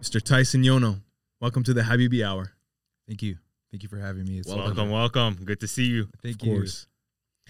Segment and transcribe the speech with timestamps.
[0.00, 0.22] Mr.
[0.22, 1.00] Tyson Yono.
[1.40, 2.52] Welcome to the Habibi Hour.
[3.06, 3.36] Thank you.
[3.70, 4.38] Thank you for having me.
[4.38, 4.90] It's a Welcome, pleasure.
[4.92, 5.34] welcome.
[5.44, 6.08] Good to see you.
[6.22, 6.54] Thank Of you.
[6.54, 6.86] course.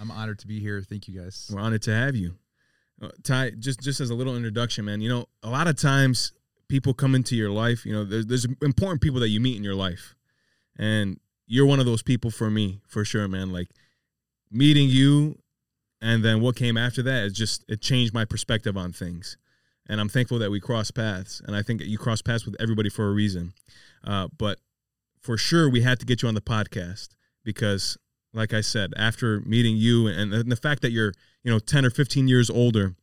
[0.00, 0.80] I'm honored to be here.
[0.82, 1.50] Thank you guys.
[1.52, 2.36] We're honored to have you.
[3.00, 5.00] Uh, Ty, just just as a little introduction, man.
[5.00, 6.32] You know, a lot of times
[6.68, 7.84] people come into your life.
[7.86, 10.14] You know, there's, there's important people that you meet in your life,
[10.76, 13.52] and you're one of those people for me, for sure, man.
[13.52, 13.68] Like
[14.50, 15.38] meeting you,
[16.00, 19.36] and then what came after that is just it changed my perspective on things,
[19.88, 21.40] and I'm thankful that we crossed paths.
[21.46, 23.54] And I think you crossed paths with everybody for a reason.
[24.04, 24.58] Uh, but
[25.20, 27.08] for sure, we had to get you on the podcast
[27.44, 27.96] because
[28.34, 31.84] like I said, after meeting you and, and the fact that you're, you know, 10
[31.84, 32.94] or 15 years older,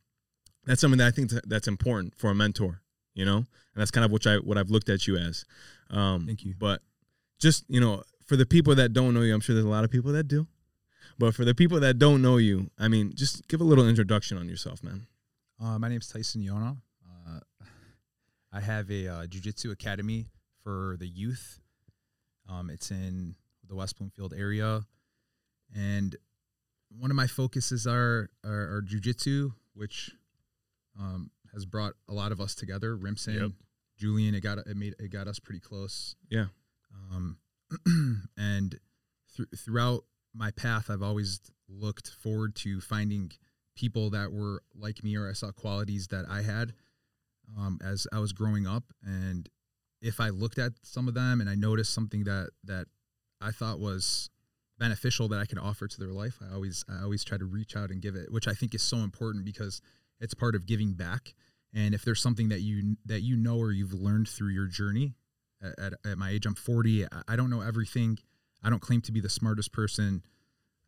[0.64, 2.82] that's something that I think that's important for a mentor,
[3.14, 3.38] you know?
[3.38, 5.44] And that's kind of what I what I've looked at you as.
[5.90, 6.54] Um Thank you.
[6.58, 6.80] But
[7.38, 9.84] just, you know, for the people that don't know you, I'm sure there's a lot
[9.84, 10.46] of people that do.
[11.18, 14.36] But for the people that don't know you, I mean, just give a little introduction
[14.38, 15.06] on yourself, man.
[15.60, 16.76] Uh, my is Tyson Yono.
[17.04, 17.40] Uh,
[18.52, 20.26] I have a uh, jiu-jitsu academy
[20.62, 21.60] for the youth.
[22.48, 23.34] Um, it's in
[23.68, 24.82] the West Bloomfield area,
[25.74, 26.14] and
[26.96, 30.12] one of my focuses are are, are jiu-jitsu, which
[31.00, 32.96] um, has brought a lot of us together.
[32.96, 33.50] Rimson, Yep.
[33.98, 36.14] Julian, it got it made it got us pretty close.
[36.30, 36.46] Yeah.
[37.12, 37.38] Um,
[38.36, 38.78] and
[39.36, 40.04] thr- throughout
[40.34, 43.32] my path, I've always looked forward to finding
[43.76, 46.72] people that were like me or I saw qualities that I had
[47.56, 48.84] um, as I was growing up.
[49.04, 49.48] And
[50.02, 52.86] if I looked at some of them and I noticed something that that
[53.40, 54.30] I thought was
[54.78, 57.76] beneficial that I could offer to their life, I always I always try to reach
[57.76, 59.80] out and give it, which I think is so important because
[60.20, 61.34] it's part of giving back.
[61.74, 65.14] And if there's something that you that you know or you've learned through your journey,
[65.62, 67.06] at, at, at my age, I'm 40.
[67.28, 68.18] I, don't know everything.
[68.62, 70.22] I don't claim to be the smartest person.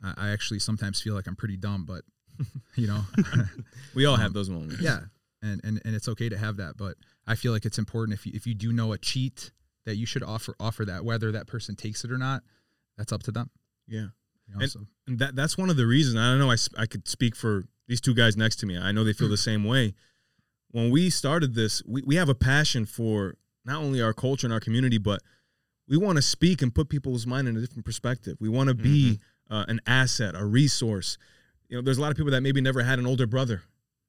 [0.03, 2.03] I actually sometimes feel like I'm pretty dumb, but
[2.77, 3.01] you know,
[3.95, 4.81] We all have those moments.
[4.81, 5.01] yeah,
[5.43, 6.77] and, and and it's okay to have that.
[6.77, 9.51] But I feel like it's important if you if you do know a cheat
[9.87, 12.43] that you should offer offer that whether that person takes it or not.
[12.97, 13.51] That's up to them.
[13.87, 14.09] Yeah.
[14.49, 16.17] You know, And- so And that that's one of the reasons.
[16.17, 16.51] I don't know.
[16.51, 18.77] I, I could speak for these two guys next to me.
[18.77, 19.95] I know they feel the same way.
[20.71, 24.53] When we started this, we, we have a passion for not only our culture and
[24.53, 25.23] our community, but
[25.89, 28.37] we want to speak and put people's mind in a different perspective.
[28.41, 31.17] We want to be uh, an asset, a resource.
[31.69, 33.63] You know, there's a lot of people that maybe never had an older brother,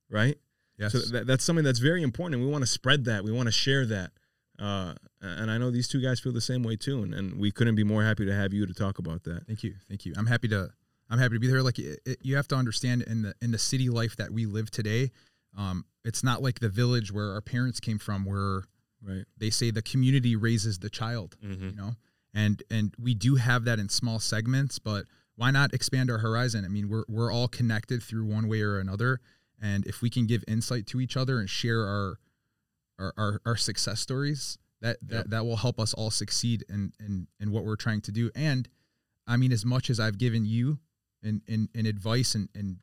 [0.09, 0.37] right?
[0.77, 3.23] yes, So that, that's something that's very important, and we want to spread that.
[3.23, 4.11] We want to share that.
[4.57, 7.51] Uh, and I know these two guys feel the same way too, and, and we
[7.51, 9.45] couldn't be more happy to have you to talk about that.
[9.47, 10.13] Thank you, thank you.
[10.17, 10.69] I'm happy to
[11.11, 11.63] I'm happy to be there.
[11.63, 14.45] Like it, it- you have to understand in the in the city life that we
[14.45, 15.11] live today,
[15.57, 18.63] um, it's not like the village where our parents came from, where
[19.01, 19.23] Right.
[19.37, 21.37] they say the community raises the child.
[21.43, 21.69] Mm-hmm.
[21.69, 21.91] You know,
[22.33, 25.05] and and we do have that in small segments, but
[25.39, 26.66] why not expand our horizon?
[26.66, 29.22] I mean, we're we're all connected through one way or another,
[29.61, 32.19] and if we can give insight to each other and share our
[33.00, 35.25] our our, our success stories, that that, Yep.
[35.27, 38.29] that will help us all succeed in, in in what we're trying to do.
[38.35, 38.67] And
[39.27, 40.79] I mean, as much as I've given you
[41.23, 42.77] in in, in advice and and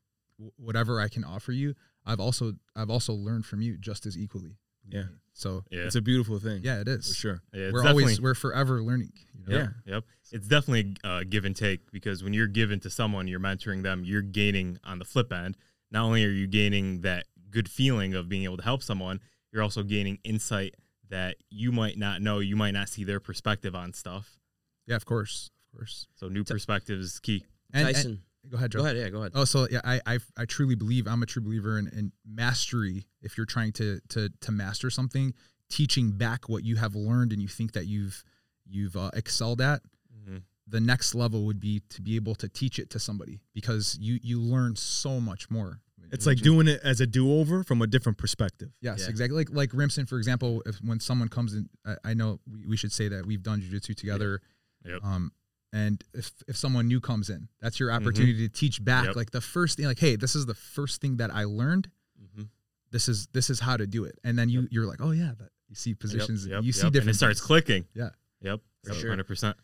[0.56, 1.75] whatever I can offer you,
[2.06, 4.56] I've also I've also learned from you just as equally.
[4.88, 5.09] Yeah.
[5.37, 5.81] So Yeah.
[5.83, 6.63] It's a beautiful thing.
[6.65, 7.09] yeah, it is.
[7.09, 7.43] For sure.
[7.53, 9.13] yeah we're always we're forever learning.
[9.35, 9.59] You know?
[9.59, 9.95] Yeah.
[9.95, 10.05] Yep.
[10.33, 14.03] It's definitely a give and take because when you're giving to someone, you're mentoring them,
[14.05, 15.57] you're gaining on the flip end.
[15.91, 19.21] Not only are you gaining that good feeling of being able to help someone,
[19.53, 20.75] you're also gaining insight
[21.11, 22.39] that you might not know.
[22.41, 24.39] You might not see their perspective on stuff.
[24.87, 26.07] Yeah, of course, of course.
[26.15, 27.45] So new perspective is key.
[27.73, 28.79] And, and- Tyson, go ahead, Joe.
[28.81, 28.97] go ahead.
[28.97, 29.33] Yeah, go ahead.
[29.34, 33.07] Oh, so yeah, I, I I truly believe I'm a true believer in, in mastery.
[33.23, 35.34] If you're trying to to to master something,
[35.71, 38.23] teaching back what you have learned and you think that you've
[38.67, 39.81] you've uh, excelled at,
[40.17, 40.39] Mm-hmm.
[40.67, 44.19] the next level would be to be able to teach it to somebody because you
[44.23, 45.81] you learn so much more.
[46.12, 48.71] It's like doing it as a do over from a different perspective.
[48.81, 49.09] Yes, Yeah.
[49.11, 49.37] exactly.
[49.39, 52.77] Like like Rimson, for example, if when someone comes in, I, I know we, we
[52.77, 54.41] should say that we've done jujitsu together.
[54.85, 55.01] Yep.
[55.05, 55.33] Um,
[55.76, 59.09] and if if someone new comes in, that's your opportunity to teach back.
[59.09, 59.16] Yep.
[59.16, 61.91] Like the first thing, like, hey, this is the first thing that I learned.
[62.19, 62.44] Mm-hmm.
[62.92, 64.19] This is this is how to do it.
[64.25, 66.92] And then you you're like, oh yeah, that you see positions, Yep, you see yep.
[66.94, 67.09] different.
[67.09, 67.47] and it starts things.
[67.47, 67.84] clicking.
[67.94, 68.11] Yeah.
[68.40, 68.61] Yep.
[68.84, 69.17] For sure.
[69.17, 69.55] 100%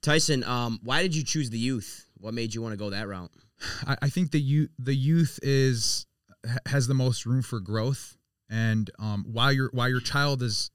[0.00, 2.06] Tyson, um, why did you choose the youth?
[2.18, 3.32] What made you want to go that route?
[3.84, 6.06] I, I think the youth the youth is
[6.66, 8.16] has the most room for growth,
[8.48, 10.70] and um, while your while your child is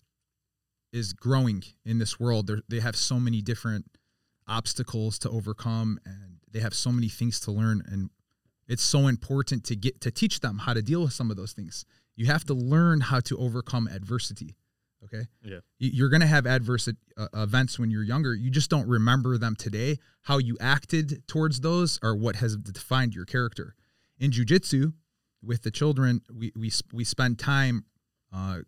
[0.91, 3.85] is growing in this world, they have so many different
[4.47, 8.09] obstacles to overcome, and they have so many things to learn, and
[8.67, 11.53] it's so important to get to teach them how to deal with some of those
[11.53, 11.85] things.
[12.15, 14.55] You have to learn how to overcome adversity.
[15.03, 15.25] Okay.
[15.43, 15.59] Yeah.
[15.79, 18.33] You- You're going to have adverse uh, events when you're younger.
[18.33, 19.97] You just don't remember them today.
[20.21, 23.75] How you acted towards those are what has defined your character.
[24.17, 24.93] In jujitsu,
[25.41, 27.83] with the children, we we we spend time
[28.31, 28.59] uh,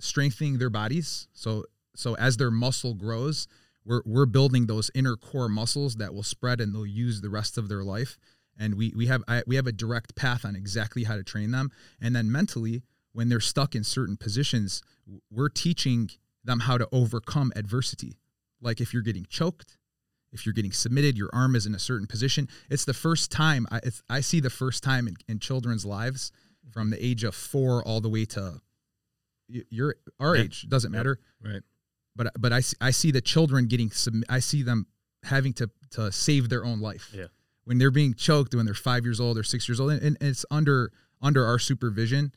[0.00, 1.28] strengthening their bodies.
[1.32, 1.64] So
[1.94, 3.48] so as their muscle grows,
[3.86, 7.56] we're we're building those inner core muscles that will spread and they'll use the rest
[7.56, 8.18] of their life.
[8.58, 11.50] And we we have I, we have a direct path on exactly how to train
[11.52, 11.70] them.
[12.00, 14.82] And then mentally, when they're stuck in certain positions,
[15.30, 16.10] we're teaching
[16.44, 18.18] them how to overcome adversity.
[18.60, 19.76] Like if you're getting choked,
[20.32, 22.48] if you're getting submitted, your arm is in a certain position.
[22.70, 26.30] It's the first time I, it's, I see the first time in, in children's lives
[26.30, 26.72] mm-hmm.
[26.72, 28.60] from the age of four all the way to
[29.48, 30.42] your our Yeah.
[30.44, 31.20] age doesn't matter.
[31.44, 31.62] Right.
[32.16, 34.86] But but I see, I see the children getting sub, I see them
[35.22, 37.10] having to to save their own life.
[37.14, 37.26] Yeah.
[37.64, 40.16] When they're being choked when they're five years old or six years old, and, and
[40.20, 40.90] it's under
[41.20, 42.32] under our supervision.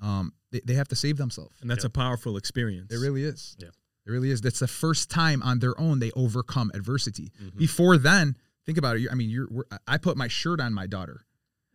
[0.00, 1.56] Um, they, they have to save themselves.
[1.60, 1.88] And that's Yeah.
[1.88, 2.90] a powerful experience.
[2.92, 3.54] It really is.
[3.58, 3.68] Yeah.
[4.06, 4.40] It really is.
[4.40, 7.30] That's the first time on their own they overcome adversity.
[7.40, 7.56] Mhm.
[7.58, 8.36] Before then,
[8.66, 9.08] think about it.
[9.12, 9.46] I mean, you're.
[9.50, 11.20] we're- I put my shirt on my daughter.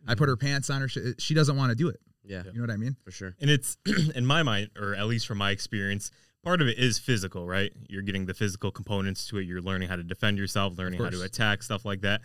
[0.08, 0.88] I put her pants on her.
[0.88, 2.00] She, she doesn't want to do it.
[2.24, 2.96] Yeah, You know what I mean?
[3.04, 3.34] for sure.
[3.40, 3.76] And it's
[4.14, 6.10] in my mind, or at least from my experience,
[6.46, 7.72] part of it is physical, right?
[7.88, 9.46] You're getting the physical components to it.
[9.46, 12.20] You're learning how to defend yourself, learning how to attack, stuff like that.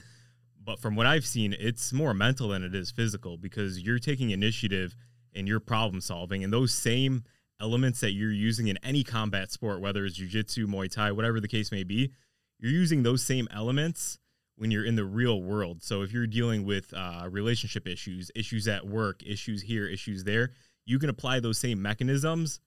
[0.64, 4.30] But from what I've seen, it's more mental than it is physical because you're taking
[4.30, 4.96] initiative
[5.34, 7.24] and you're problem solving, and those same
[7.60, 11.48] elements that you're using in any combat sport, whether it's jujitsu, Muay Thai, whatever the
[11.48, 12.12] case may be,
[12.60, 14.20] you're using those same elements
[14.56, 15.82] when you're in the real world.
[15.82, 20.52] So if you're dealing with uh, relationship issues, issues at work, issues here, issues there,
[20.86, 22.60] you can apply those same mechanisms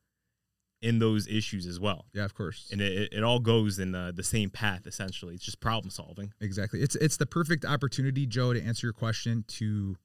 [0.85, 2.05] in those issues as well.
[2.13, 2.69] Yeah, of course.
[2.71, 5.35] And it, it all goes in the, the same path essentially.
[5.35, 6.35] It's just problem solving.
[6.43, 6.81] Exactly.
[6.81, 9.97] It's it's the perfect opportunity, Joe, to answer your question to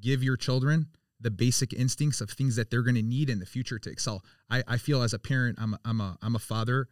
[0.00, 0.86] give your children
[1.20, 4.24] the basic instincts of things that they're going to need in the future to excel.
[4.48, 6.88] I, I feel as a parent, I'm a, I'm a I'm a father,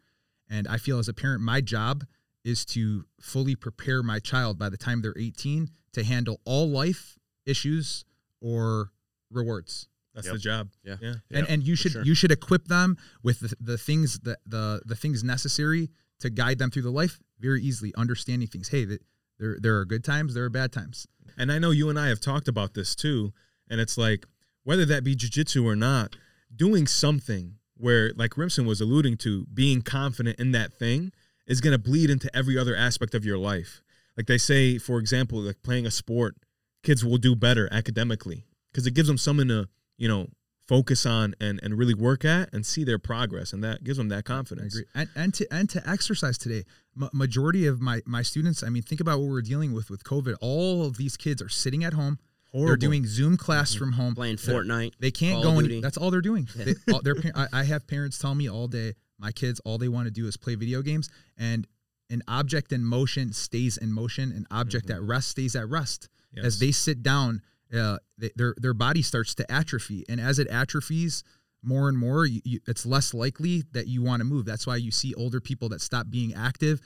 [0.51, 2.05] and I feel as a parent, my job
[2.45, 7.19] is to fully prepare my child by the time they're 18 to handle all life
[7.47, 8.05] issues
[8.43, 8.91] or
[9.31, 9.89] rewards.
[10.15, 10.35] That's Yep.
[10.35, 10.71] the job.
[10.85, 10.97] Yeah.
[11.01, 11.15] Yeah.
[11.31, 12.05] and and you should sure.
[12.05, 16.59] you should equip them with the, the things that the the things necessary to guide
[16.59, 19.03] them through the life very easily understanding things hey that
[19.39, 21.07] there there are good times there are bad times
[21.39, 23.33] And I know you and I have talked about this too.
[23.71, 24.27] And it's like,
[24.65, 26.17] whether that be jujitsu or not,
[26.55, 31.11] doing something where, like Rimson was alluding to, being confident in that thing
[31.47, 33.83] is going to bleed into every other aspect of your life.
[34.17, 36.37] Like they say, for example, like playing a sport,
[36.83, 39.69] kids will do better academically because it gives them something to,
[40.03, 40.27] you know,
[40.67, 43.53] focus on and, and really work at and see their progress.
[43.53, 44.75] And that gives them that I confidence.
[44.75, 46.65] agree and and to and to exercise today
[46.97, 50.03] Ma majority of my my students I mean think about what we're dealing with with
[50.03, 52.19] COVID all of these kids are sitting at home
[52.51, 52.67] Horrible.
[52.67, 53.79] they're doing Zoom class mm-hmm.
[53.79, 54.95] from home Playing They're- Fortnite.
[54.99, 55.81] They can't Call go of any.
[55.81, 56.49] That's all they're doing.
[56.57, 59.89] They, all, their, I, I have parents tell me all day, my kids, all they
[59.89, 61.09] want to do is play video games,
[61.39, 61.67] and
[62.11, 64.97] an object in motion stays in motion, an object mm-hmm.
[64.97, 66.11] at rest stays at rest.
[66.35, 66.45] Yes.
[66.45, 67.41] As they sit down,
[67.73, 71.23] uh, they, their their body starts to atrophy, and as it atrophies
[71.63, 74.45] more and more, you, you, it's less likely that you want to move.
[74.45, 76.81] That's why you see older people that stop being active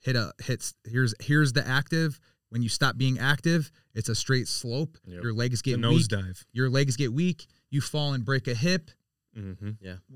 [0.00, 0.74] hit a hits.
[0.84, 2.20] Here's here's the active.
[2.50, 4.96] When you stop being active, it's a straight slope.
[5.06, 5.22] Yep.
[5.22, 6.44] Your legs get weak nosedive.
[6.52, 8.90] your legs get weak, you fall and break a hip.
[9.36, 9.70] Mm-hmm.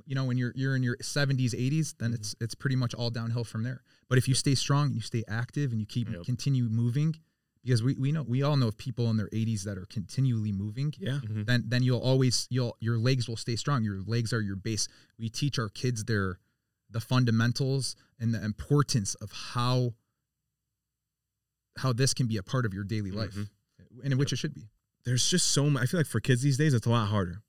[0.06, 3.10] You know, when you're you're in your 70s, 80s, then it's it's pretty much all
[3.10, 3.82] downhill from there.
[4.08, 6.24] But if you stay strong and you stay active and you keep Yep.
[6.24, 7.14] continue moving,
[7.64, 10.52] because we, we know we all know of people in their 80s that are continually
[10.52, 11.20] moving, Yeah.
[11.22, 11.44] Mm-hmm.
[11.44, 13.84] then then you'll always you'll your legs will stay strong.
[13.84, 14.88] Your legs are your base.
[15.18, 16.38] We teach our kids their
[16.90, 19.94] the fundamentals and the importance of how
[21.78, 23.48] how this can be a part of your daily life, Mhm.
[24.04, 24.68] and in which it should be.
[25.04, 25.82] there's just so much.
[25.82, 27.42] I feel like for kids these days, it's a lot harder.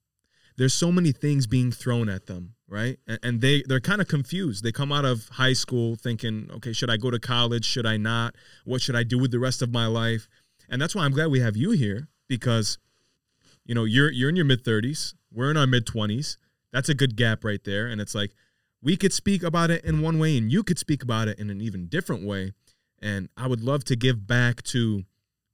[0.57, 2.97] There's so many things being thrown at them, right?
[3.07, 4.63] And, and they they're kind of confused.
[4.63, 7.65] They come out of high school thinking, okay, should I go to college?
[7.65, 8.35] Should I not?
[8.65, 10.27] What should I do with the rest of my life?
[10.67, 12.79] And that's why I'm glad we have you here because,
[13.63, 15.13] you know, you're you're in your mid 30s.
[15.31, 16.37] We're in our mid 20s.
[16.71, 17.85] That's a good gap right there.
[17.85, 18.31] And it's like
[18.81, 21.51] we could speak about it in one way, and you could speak about it in
[21.51, 22.53] an even different way.
[22.99, 25.03] And I would love to give back to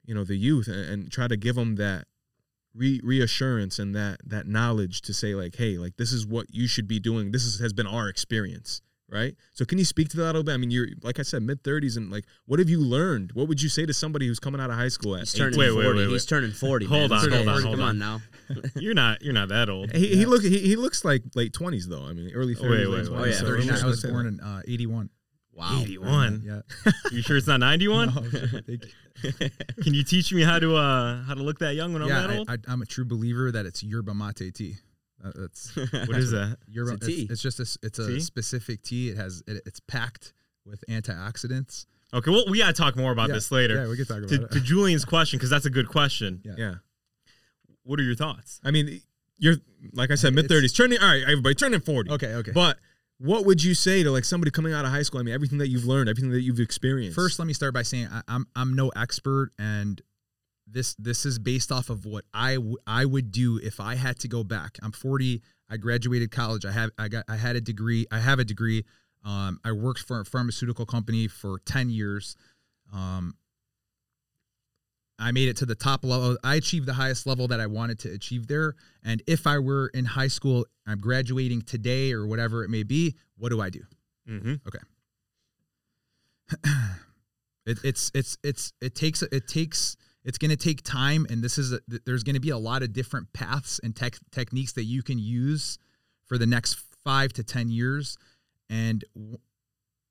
[0.06, 2.06] you know the youth and, and try to give them that
[2.80, 6.68] re- reassurance and that that knowledge to say like hey like this is what you
[6.68, 8.82] should be doing this is, has been our experience
[9.12, 11.24] right so can you speak to that a little bit i mean you're like i
[11.24, 14.28] said mid 30s and like what have you learned what would you say to somebody
[14.28, 15.40] who's coming out of high school at He's 18?
[15.54, 16.00] turning Wait, wait, 40.
[16.00, 16.86] wait, He's turning 40.
[16.86, 17.20] Hold man.
[17.20, 17.52] on, hold go.
[17.52, 17.90] on, hold Come on.
[17.90, 18.22] on now.
[18.76, 19.92] You're not you're not that old.
[19.96, 22.70] he, he look he, he looks like late 20s though i mean early 30s Wait,
[22.88, 23.20] late wait, 20s, wait.
[23.20, 23.80] Oh, yeah, so 39.
[23.82, 25.10] I was born in uh, 81.
[25.60, 25.82] Wow.
[25.82, 26.44] 81.
[26.46, 26.92] Yeah.
[27.12, 28.16] You sure it's not 91?
[28.16, 29.50] No, thank you.
[29.84, 32.30] Can you teach me how to uh how to look that young when I'm that
[32.32, 32.50] old?
[32.50, 34.78] I, I, am a true believer that it's yerba mate tea.
[35.24, 36.58] Uh, that's what is that?
[36.70, 36.94] yerba.
[36.94, 37.28] It's a tea.
[37.30, 38.20] It's, just a, s- it's a Tea?
[38.22, 39.10] specific tea.
[39.10, 40.32] It has it, it's packed
[40.66, 41.86] with antioxidants.
[42.14, 43.84] Okay, well we gotta talk more about Yeah, this later.
[43.84, 44.52] Yeah, we can talk to, about to it.
[44.52, 46.42] To Julian's question, because that's a good question.
[46.46, 46.54] Yeah.
[46.58, 46.74] yeah
[47.84, 48.62] What are your thoughts?
[48.64, 49.02] i mean
[49.40, 49.56] you're
[49.94, 51.00] like I said, mid thirties, turning.
[51.00, 52.12] All right, everybody, turning forty.
[52.12, 52.52] Okay, okay.
[52.52, 52.78] But
[53.20, 55.20] what would you say to like somebody coming out of high school?
[55.20, 57.16] I mean, everything that you've learned, everything that you've experienced.
[57.16, 60.02] First, let me start by saying I, I'm I'm no expert, and
[60.66, 64.20] this this is based off of what I w- I would do if I had
[64.20, 64.78] to go back.
[64.82, 65.42] I'm 40.
[65.70, 66.66] I graduated college.
[66.66, 68.06] I have I got I had a degree.
[68.12, 68.86] I have a degree.
[69.26, 72.38] Um, I worked for a pharmaceutical company for 10 years.
[72.94, 73.36] Um,
[75.20, 76.38] I made it to the top level.
[76.44, 78.76] I achieved the highest level that I wanted to achieve there.
[79.04, 83.16] And if I were in high school, I'm graduating today or whatever it may be.
[83.38, 83.82] What do I do?
[84.30, 84.56] Mm-hmm.
[84.68, 84.80] Okay.
[87.66, 91.58] it, it's it's it's it takes it takes it's going to take time and this
[91.58, 94.84] is a, there's going to be a lot of different paths and tech, techniques that
[94.84, 95.78] you can use
[96.26, 98.18] for the next 5 to 10 years
[98.70, 99.04] and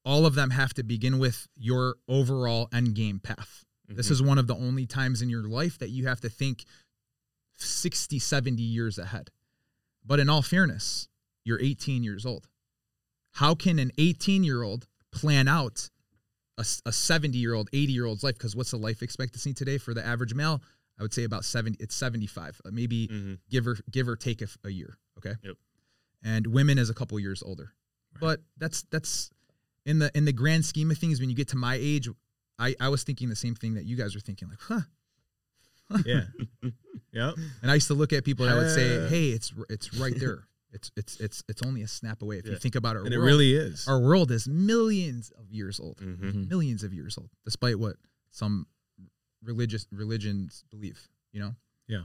[0.05, 3.65] all of them have to begin with your overall end game path
[3.97, 6.65] this is one of the only times in your life that you have to think
[7.57, 9.31] 60 70 years ahead.
[10.05, 11.09] But in all fairness
[11.45, 12.47] you're 18 years old.
[13.33, 15.89] How can an 18 year old plan out
[16.59, 18.37] a, 70 year old 80 year old's life?
[18.37, 20.61] Because what's the life expectancy today for the average male?
[20.99, 23.35] I would say about 70 it's 75 uh, maybe Mm-hmm.
[23.49, 25.35] give or give or take a year okay?
[25.43, 25.57] Yep.
[26.25, 27.73] and women is a couple years older.
[28.21, 29.31] But that's that's
[29.87, 32.09] in the in the grand scheme of things when you get to my age
[32.59, 34.81] i i was thinking the same thing that you guys were thinking like huh
[36.05, 36.25] yeah,
[37.13, 37.35] yep.
[37.63, 40.13] and i used to look at people and I would say hey it's it's right
[40.19, 43.15] there it's it's it's it's only a snap away if you think about our And
[43.15, 43.89] it really is.
[43.89, 46.29] our world is millions of years old Mm-hmm.
[46.29, 46.49] Mhm.
[46.51, 47.97] millions of years old, despite what
[48.31, 48.67] some
[49.43, 51.09] religious religions believe.
[51.33, 51.55] You know.
[51.87, 52.03] Yeah.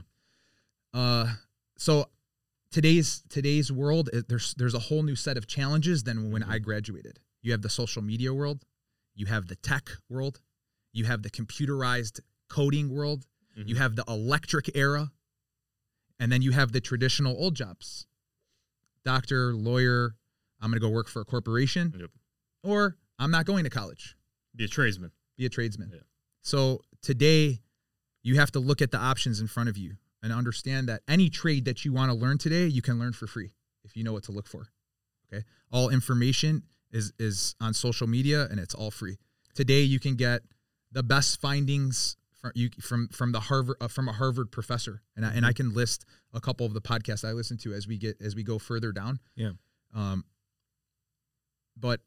[0.94, 1.34] Uh,
[1.76, 2.06] so
[2.70, 7.18] today's today's world, there's there's a whole new set of challenges than when I graduated.
[7.42, 8.64] You have the social media world,
[9.14, 10.40] you have the tech world,
[10.92, 13.78] you have the computerized coding world, you Mhm.
[13.78, 15.12] have the electric era,
[16.18, 18.06] and then you have the traditional old jobs.
[19.04, 20.16] Doctor, lawyer,
[20.60, 21.94] I'm going to go work for a corporation.
[21.98, 22.10] Yep.
[22.62, 24.16] Or I'm not going to college
[24.56, 25.12] Be a tradesman.
[25.36, 25.90] be a tradesman.
[25.92, 26.00] Yeah.
[26.42, 27.62] So today,
[28.22, 31.28] you have to look at the options in front of you and understand that any
[31.28, 33.52] trade that you want to learn today, you can learn for free
[33.84, 34.68] if you know what to look for.
[35.26, 36.62] Okay, all information
[36.94, 39.18] is is on social media and it's all free.
[39.54, 40.40] Today, you can get
[40.92, 45.26] the best findings from you from from the Harvard uh, from a Harvard professor, and
[45.26, 45.56] I, and I Mm-hmm.
[45.68, 48.42] can list a couple of the podcasts I listen to as we get as we
[48.42, 49.18] go further down.
[49.36, 49.50] Yeah.
[49.94, 50.24] Um.
[51.76, 52.00] But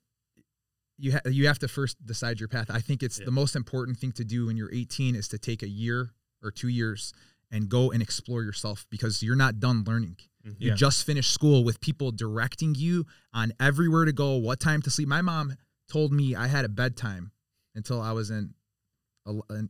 [0.98, 2.68] you ha- you have to first decide your path.
[2.70, 3.26] I think it's Yeah.
[3.26, 6.50] the most important thing to do when you're 18 is to take a year or
[6.52, 7.14] two years
[7.52, 10.18] and go and explore yourself because you're not done learning.
[10.48, 10.56] Mhm.
[10.60, 10.76] You Yeah.
[10.76, 15.08] just finished school with people directing you on everywhere to go, what time to sleep.
[15.08, 15.56] My mom
[15.88, 17.32] told me I had a bedtime
[17.76, 18.54] until I was in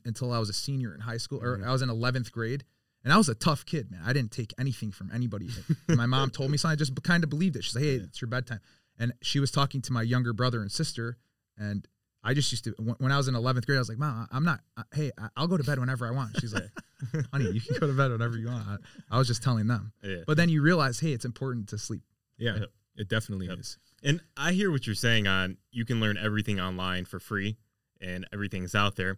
[0.05, 1.65] until I was a senior in high school or Mhm.
[1.65, 2.63] I was in 11th grade.
[3.03, 4.01] And I was a tough kid, man.
[4.03, 5.48] I didn't take anything from anybody.
[5.88, 7.63] my mom told me something, I just kind of believed it.
[7.63, 8.60] She's like, "Hey, it's your bedtime."
[9.00, 11.17] And she was talking to my younger brother and sister,
[11.55, 11.88] and
[12.27, 14.27] I just used to when when I was in 11th grade, I was like, "Mom,
[14.31, 14.60] I'm not.
[14.75, 16.69] uh, Hey, I- I'll go to bed whenever I want." She's like,
[17.31, 18.77] "Honey, you can go to bed whenever you want." I,
[19.15, 20.24] I was just telling them, Yeah.
[20.27, 22.03] but then you realize, hey, it's important to sleep.
[22.38, 22.69] Yeah, Yep.
[22.98, 23.60] it definitely Yep.
[23.60, 23.77] is.
[24.03, 27.57] And I hear what you're saying on you can learn everything online for free
[28.01, 29.17] and everything's out there.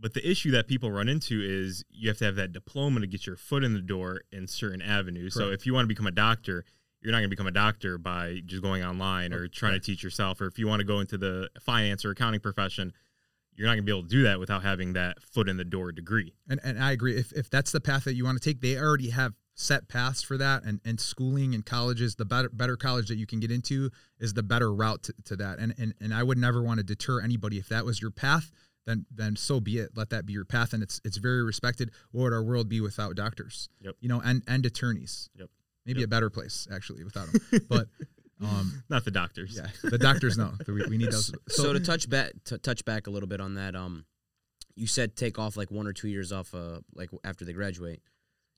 [0.00, 3.06] But the issue that people run into is you have to have that diploma to
[3.06, 5.34] get your foot in the door in certain avenues.
[5.34, 6.64] So if you want to become a doctor,
[7.00, 10.02] you're not going to become a doctor by just going online or trying to teach
[10.02, 10.40] yourself.
[10.40, 12.92] Or if you want to go into the finance or accounting profession,
[13.54, 15.64] you're not going to be able to do that without having that foot in the
[15.64, 16.34] door degree.
[16.48, 17.16] And and I agree.
[17.16, 20.22] If if that's the path that you want to take, they already have set paths
[20.22, 20.62] for that.
[20.64, 23.90] And and schooling and colleges, the better better college that you can get into
[24.20, 25.58] is the better route to, to that.
[25.58, 28.52] And and and I would never want to deter anybody if that was your path.
[28.86, 29.90] Then then so be it.
[29.96, 31.90] Let that be your path, and it's it's very respected.
[32.12, 33.68] What would our world be without doctors?
[33.80, 33.96] Yep.
[34.00, 35.28] You know, and and attorneys.
[35.34, 35.50] Yep.
[35.88, 36.06] Maybe Yep.
[36.06, 37.60] a better place actually without them.
[37.68, 37.88] but
[38.40, 39.56] um, Not the doctors.
[39.56, 41.32] yeah, the doctors know we, we need those.
[41.48, 44.04] So, to touch back to touch back a little bit on that, um,
[44.76, 48.00] you said take off like one or two years off, uh, like after they graduate.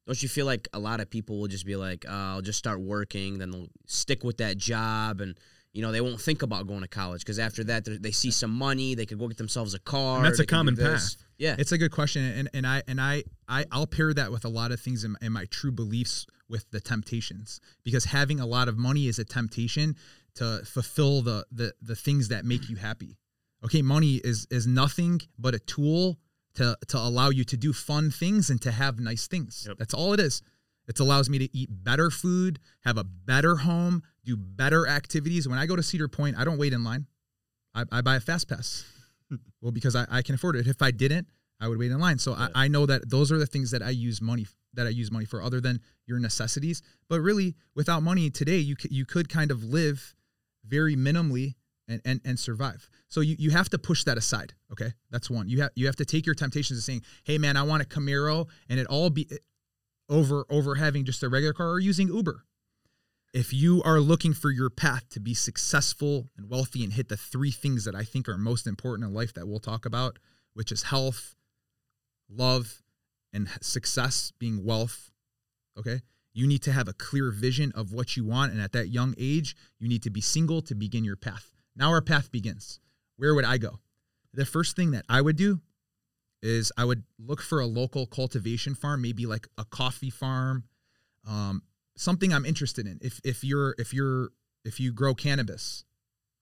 [0.07, 2.59] Don't you feel like a lot of people will just be like, uh, I'll just
[2.59, 5.39] start working, then they'll stick with that job, and
[5.73, 8.51] you know they won't think about going to college because after that they're- see some
[8.51, 10.17] money, they could go get themselves a car.
[10.17, 11.17] And that's Oh, a they common path.
[11.39, 14.45] Yeah, It's a good question, and and I and I I I'll pair that with
[14.45, 18.47] a lot of things in, in my true beliefs with the temptations because having a
[18.47, 19.95] lot of money is a temptation
[20.35, 23.17] to fulfill the the the things that make you happy.
[23.65, 26.19] Okay, money is is nothing but a tool
[26.55, 29.65] to to allow you to do fun things and to have nice things.
[29.69, 29.79] Yep.
[29.79, 30.43] That's all it is.
[30.89, 35.47] It allows me to eat better food, have a better home, do better activities.
[35.47, 37.07] When I go to Cedar Point, I don't wait in line.
[37.75, 38.85] I, I buy a fast pass.
[39.61, 40.67] well, because I, I can afford it.
[40.67, 41.29] If I didn't,
[41.61, 42.19] I would wait in line.
[42.19, 42.49] So Yeah.
[42.55, 45.11] I, I know that those are the things that I use money that I use
[45.11, 46.81] money for other than your necessities.
[47.09, 50.15] But really, without money today, you c- you could kind of live
[50.65, 51.55] very minimally
[51.91, 52.89] and and, and survive.
[53.09, 54.55] So you, you have to push that aside.
[54.73, 55.49] Okay, that's one.
[55.49, 57.87] You have you have to take your temptations of saying, "Hey man, I want a
[57.87, 59.29] Camaro," and it all be
[60.09, 62.45] over over having just a regular car or using Uber.
[63.33, 67.17] If you are looking for your path to be successful and wealthy and hit the
[67.17, 70.19] three things that I think are most important in life that we'll talk about,
[70.53, 71.37] which is health,
[72.29, 72.83] love,
[73.33, 75.13] and success being wealth,
[75.79, 76.01] okay?
[76.33, 78.53] You need to have a clear vision of what you want.
[78.53, 81.53] And at that young age, you need to be single to begin your path.
[81.77, 82.81] Now our path begins.
[83.17, 83.81] Where would I go?
[84.33, 85.61] The first thing that I would do
[86.43, 90.65] is I would look for a local cultivation farm, maybe like a coffee farm,
[91.27, 91.63] um,
[91.97, 92.99] something I'm interested in.
[93.03, 94.31] If if you're if you're
[94.65, 95.85] if you grow cannabis,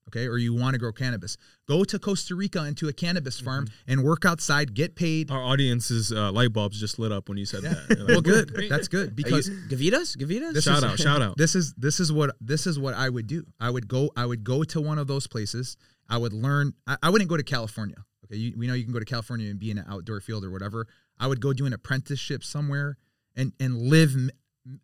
[0.09, 1.37] okay, or you want to grow cannabis,
[1.69, 5.31] go to Costa Rica into a cannabis farm and work outside, get paid.
[5.31, 7.75] Our audience's uh, light bulbs just lit up when you said Yeah.
[7.89, 7.99] that.
[8.01, 8.55] Like, Well, good.
[8.69, 10.17] That's good because Gavitas?
[10.17, 10.53] Gavitas?
[10.55, 11.37] This shout is- out, shout out.
[11.37, 13.45] this is this is what this is what I would do.
[13.61, 15.77] I would go I would go to one of those places.
[16.09, 16.73] I would learn.
[16.87, 17.97] I, I wouldn't go to California.
[18.25, 20.45] Okay, you, we know you can go to California and be in an outdoor field
[20.45, 20.87] or whatever.
[21.19, 22.97] I would go do an apprenticeship somewhere
[23.37, 24.31] and and live m-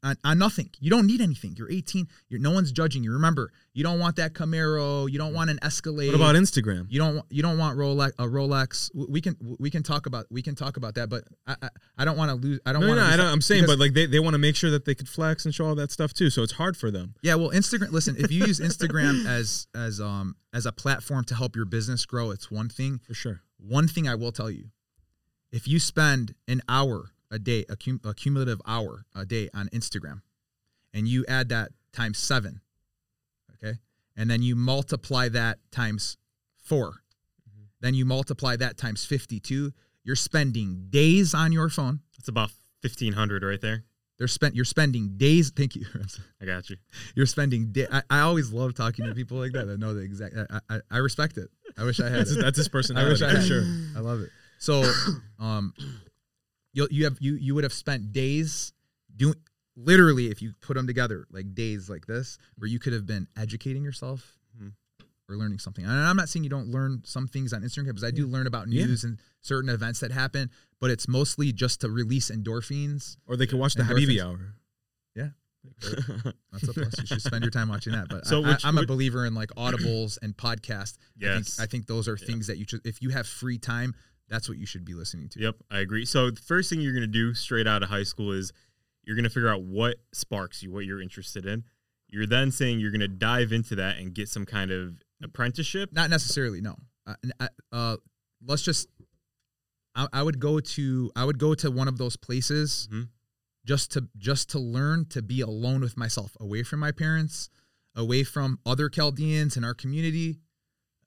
[0.02, 0.70] on, on nothing.
[0.80, 1.54] You don't need anything.
[1.56, 2.06] You're 18.
[2.28, 3.12] You're no one's judging you.
[3.12, 5.10] Remember, you don't want that Camaro.
[5.10, 6.08] You don't want an Escalade.
[6.08, 6.86] What about Instagram?
[6.88, 8.90] You don't you don't want Rolex a Rolex.
[8.94, 12.04] We can we can talk about we can talk about that, but I I, I
[12.04, 12.60] don't want to lose.
[12.66, 13.12] I don't No, want no, to.
[13.12, 15.08] I don't, I'm saying, but like they, they want to make sure that they could
[15.08, 16.30] flex and show all that stuff too.
[16.30, 17.14] So it's hard for them.
[17.22, 17.90] Yeah, well, Instagram.
[17.90, 22.06] Listen, if you use Instagram as as um as a platform to help your business
[22.06, 23.00] grow, it's one thing.
[23.06, 23.40] For sure.
[23.58, 24.66] One thing I will tell you,
[25.52, 29.68] if you spend an hour a day, a, cum- a cumulative hour a day on
[29.68, 30.22] Instagram,
[30.92, 32.60] and you add that times seven,
[33.54, 33.78] okay,
[34.16, 36.16] and then you multiply that times
[36.64, 36.94] 4
[37.84, 39.74] then you multiply that times fifty-two.
[40.04, 42.00] You're spending days on your phone.
[42.18, 42.50] It's about
[42.80, 43.84] fifteen hundred right there.
[44.16, 44.54] They're spent.
[44.54, 45.52] You're spending days.
[45.54, 45.84] Thank you.
[46.40, 46.76] I got you.
[47.14, 47.72] You're spending.
[47.72, 49.66] Day, I, I always love talking to people like that.
[49.66, 50.34] that know the exact.
[50.50, 51.50] I, I, I respect it.
[51.76, 52.40] I wish I had That's, it.
[52.40, 53.44] that's his I wish I had.
[53.44, 53.64] sure.
[53.94, 54.30] I love it.
[54.59, 54.90] So,
[55.38, 55.74] um,
[56.74, 58.72] you you have you you would have spent days
[59.16, 59.37] doing
[59.76, 63.26] literally if you put them together like days like this where you could have been
[63.37, 64.72] educating yourself Mhm.
[65.28, 65.84] or learning something.
[65.84, 68.46] And I'm not saying you don't learn some things on Instagram because I do learn
[68.46, 68.84] about Yeah.
[68.87, 73.16] news and certain events that happen, but it's mostly just to release endorphins.
[73.26, 74.06] Or they can watch the Endorphins.
[74.06, 74.54] Habibi hour.
[75.16, 75.30] Yeah.
[76.52, 76.98] That's a plus.
[77.00, 78.08] You should spend your time watching that.
[78.08, 80.98] But So I, am a believer in like audibles and podcasts.
[80.98, 81.58] I think, Yes.
[81.58, 82.26] I think those are Yeah.
[82.26, 83.94] things that you should, if you have free time,
[84.28, 85.40] that's what you should be listening to.
[85.40, 86.04] Yep, I agree.
[86.04, 88.52] So the first thing you're going to do straight out of high school is
[89.04, 91.64] you're going to figure out what sparks you, what you're interested in.
[92.08, 95.90] You're then saying you're going to dive into that and get some kind of apprenticeship.
[95.92, 96.76] Not necessarily, no.
[97.06, 97.96] Uh, uh,
[98.46, 98.88] let's just.
[99.94, 103.08] I, I would go to I would go to one of those places Mhm.
[103.66, 107.50] just to just to learn to be alone with myself, away from my parents,
[107.94, 110.38] away from other Chaldeans in our community,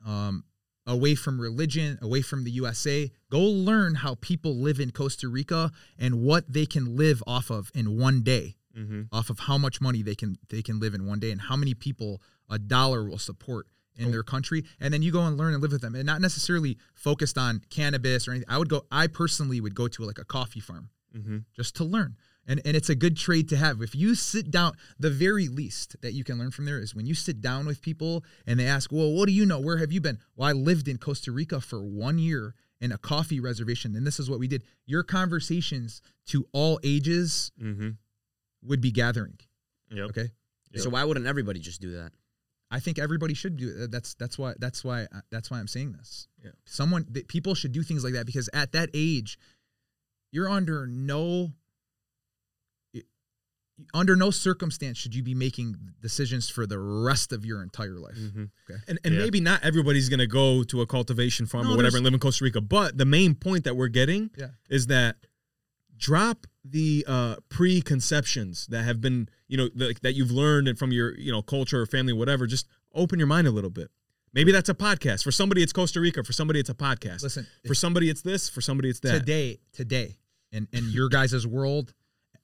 [0.06, 0.44] um,
[0.88, 3.12] away from religion, away from the USA.
[3.30, 7.70] Go learn how people live in Costa Rica and what they can live off of
[7.76, 9.02] in one day Mm-hmm.
[9.12, 11.56] off of how much money they can they can live in one day and how
[11.56, 15.54] many people a dollar will support in their country and then you go and learn
[15.56, 18.86] and live with them and not necessarily focused on cannabis or anything i would go
[18.92, 21.38] i personally would go to like a coffee farm Mm-hmm.
[21.56, 24.74] just to learn and and it's a good trade to have if you sit down
[25.00, 27.82] the very least that you can learn from there is when you sit down with
[27.82, 30.52] people and they ask well what do you know where have you been well i
[30.52, 34.40] lived in costa rica for one year in a coffee reservation and this is what
[34.40, 37.90] we did your conversations to all ages Mm-hmm.
[38.64, 39.38] would be gathering
[39.92, 40.10] Yep.
[40.10, 40.30] okay
[40.76, 42.12] So why wouldn't everybody just do that?
[42.70, 43.92] I think everybody should do it.
[43.92, 46.28] That's that's why that's why uh, that's why I'm saying this.
[46.44, 46.52] Yeah.
[46.66, 49.40] Someone that people should do things like that because at that age,
[50.34, 51.54] you're under no
[53.94, 58.16] under no circumstance should you be making decisions for the rest of your entire life.
[58.18, 58.46] Mm-hmm.
[58.88, 59.20] And, and Yeah.
[59.20, 62.14] maybe not everybody's going to go to a cultivation farm No, or whatever and live
[62.14, 62.60] in Costa Rica.
[62.62, 64.48] But the main point that we're getting Yeah.
[64.70, 65.18] is that
[65.98, 70.92] drop the uh, preconceptions that have been, you know, that, that you've learned and from
[70.92, 72.48] your, you know, culture or family, or whatever.
[72.48, 73.90] Just open your mind a little bit.
[74.34, 75.24] Maybe that's a podcast.
[75.24, 76.24] For somebody, it's Costa Rica.
[76.24, 77.24] For somebody, it's a podcast.
[77.24, 78.50] Listen, for somebody, it's this.
[78.50, 79.20] For somebody, it's that.
[79.20, 80.18] today today
[80.52, 81.94] in in your guys' world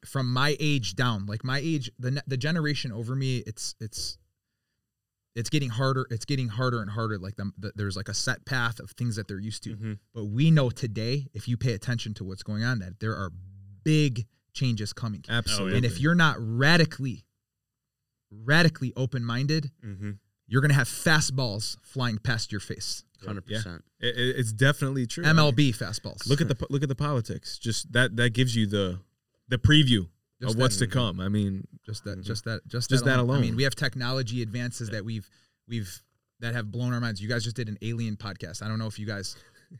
[0.05, 4.17] from my age down like my age the the generation over me it's it's
[5.35, 8.45] it's getting harder it's getting harder and harder like them the, there's like a set
[8.45, 9.93] path of things that they're used to Mm-hmm.
[10.13, 13.31] but we know today if you pay attention to what's going on that there are
[13.83, 15.77] big changes coming Absolutely.
[15.77, 17.25] and if you're not radically
[18.31, 20.11] radically open-minded Mm-hmm.
[20.47, 23.85] you're going to have fastballs flying past your face Hundred percent.
[24.01, 25.23] It- it- it's definitely true.
[25.23, 27.57] MLB fastballs Look at the look at the politics.
[27.57, 28.99] Just that that gives you the
[29.49, 30.07] the preview
[30.41, 31.19] Just of what's to come.
[31.19, 32.23] I mean, just that Mhm.
[32.25, 33.41] just that just, Just that I alone.
[33.41, 35.29] mean, we have technology advances that we've
[35.67, 36.01] we've
[36.39, 37.21] that have blown our minds.
[37.21, 38.61] You guys just did an alien podcast.
[38.61, 39.35] I don't know if you guys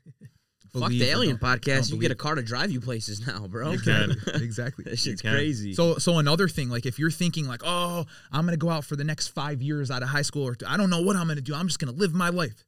[0.74, 1.92] Fuck the alien podcast.
[1.92, 3.72] You get a car to drive you places now, bro.
[4.34, 4.84] Exactly.
[4.86, 5.74] that shit's crazy.
[5.76, 8.96] So so another thing, like if you're thinking like, oh, I'm gonna go out for
[8.96, 11.42] the next five years out of high school, or I don't know what I'm gonna
[11.42, 11.54] do.
[11.54, 12.66] I'm just gonna live my life.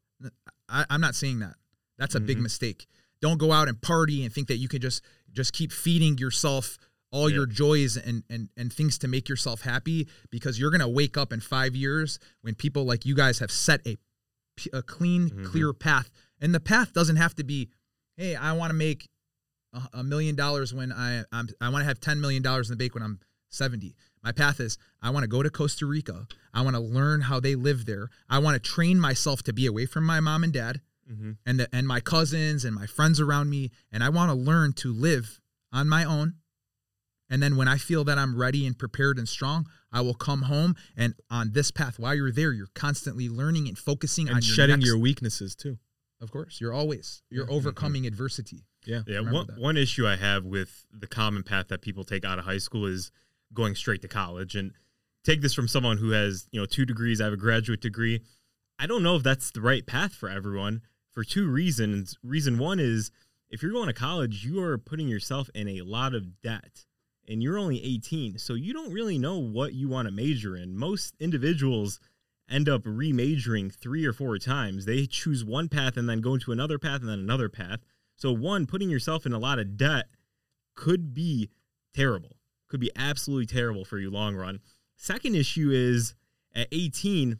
[0.69, 1.55] I, I'm not saying that.
[1.97, 2.41] That's a big Mhm.
[2.43, 2.85] mistake.
[3.21, 5.01] Don't go out and party and think that you can just
[5.35, 6.77] just keep feeding yourself
[7.11, 11.17] all your joys and and and things to make yourself happy because you're gonna wake
[11.17, 13.97] up in five years when people like you guys have set a
[14.73, 15.45] a clean, Mhm.
[15.45, 17.69] clear path, and the path doesn't have to be,
[18.15, 19.09] hey, I want to make
[19.73, 22.73] a- a million dollars when I I'm, I want to have ten million dollars in
[22.73, 23.19] the bank when I'm
[23.49, 23.95] 70.
[24.23, 26.27] My path is I want to go to Costa Rica.
[26.53, 28.09] I want to learn how they live there.
[28.29, 31.31] I want to train myself to be away from my mom and dad Mm-hmm.
[31.45, 34.73] and the, and my cousins and my friends around me and I want to learn
[34.73, 35.39] to live
[35.71, 36.35] on my own.
[37.29, 40.43] And then when I feel that I'm ready and prepared and strong, I will come
[40.43, 44.47] home and on this path while you're there, you're constantly learning and focusing on and
[44.47, 45.77] your shedding next- your weaknesses too.
[46.21, 47.55] Of course, you're always you're Yeah.
[47.55, 48.65] overcoming adversity.
[48.85, 49.59] Yeah, Remember one, that.
[49.59, 52.85] one issue I have with the common path that people take out of high school
[52.85, 53.11] is
[53.53, 54.55] going straight to college.
[54.55, 54.71] And
[55.23, 58.21] take this from someone who has, you know, two degrees, I have a graduate degree.
[58.77, 60.81] I don't know if that's the right path for everyone
[61.15, 62.17] for two reasons.
[62.21, 63.09] Reason one is
[63.49, 66.85] if you're going to college, you are putting yourself in a lot of debt
[67.27, 68.37] and you're only 18.
[68.37, 70.77] So you don't really know what you want to major in.
[70.77, 71.99] Most individuals
[72.49, 74.85] end up remajoring three or four times.
[74.85, 77.79] They choose one path and then go into another path and then another path.
[78.17, 80.05] So one, putting yourself in a lot of debt
[80.75, 81.49] could be
[81.95, 82.35] terrible.
[82.67, 84.59] Could be absolutely terrible for you long run.
[84.97, 86.13] Second issue is
[86.53, 87.39] at 18,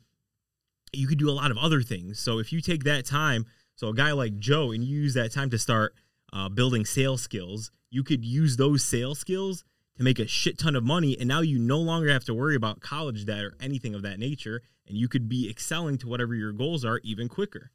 [0.93, 2.19] you could do a lot of other things.
[2.19, 5.31] So if you take that time, so a guy like Joe, and you use that
[5.31, 5.93] time to start
[6.33, 9.63] uh, building sales skills, you could use those sales skills
[9.97, 11.15] to make a shit ton of money.
[11.17, 14.19] And now you no longer have to worry about college debt or anything of that
[14.19, 14.61] nature.
[14.87, 17.71] And you could be excelling to whatever your goals are even quicker.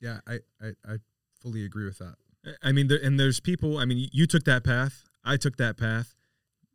[0.00, 0.96] Yeah, I I, I
[1.40, 2.14] fully agree with that.
[2.62, 3.78] I mean, there, and there's people.
[3.78, 5.04] I mean, you took that path.
[5.24, 6.14] I took that path.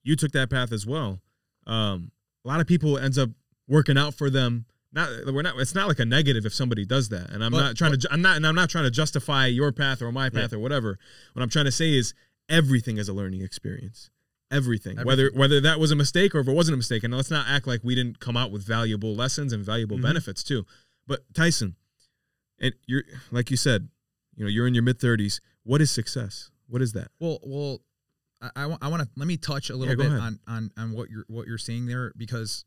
[0.03, 1.21] You took that path as well.
[1.65, 2.11] Um,
[2.43, 3.29] a lot of people ends up
[3.67, 4.65] working out for them.
[4.93, 5.57] Not we're not.
[5.59, 7.29] It's not like a negative if somebody does that.
[7.29, 8.07] And I'm But- not trying to.
[8.11, 8.35] I'm not.
[8.37, 10.99] And I'm not trying to justify your path or my path or whatever.
[11.33, 12.13] What I'm trying to say is
[12.49, 14.09] everything is a learning experience.
[14.51, 15.39] Everything, whether Everything.
[15.39, 17.67] whether that was a mistake or if it wasn't a mistake, and let's not act
[17.67, 20.01] like we didn't come out with valuable lessons and valuable Mhm.
[20.01, 20.65] benefits too.
[21.07, 21.77] But Tyson,
[22.59, 23.87] and you're like you said,
[24.35, 25.39] you know, you're in your mid 30s.
[25.63, 26.49] What is success?
[26.67, 27.11] What is that?
[27.17, 27.81] Well, well,
[28.41, 30.19] I, I, want to let me touch a little Yeah, bit ahead.
[30.19, 32.65] on, on on what you're what you're saying there because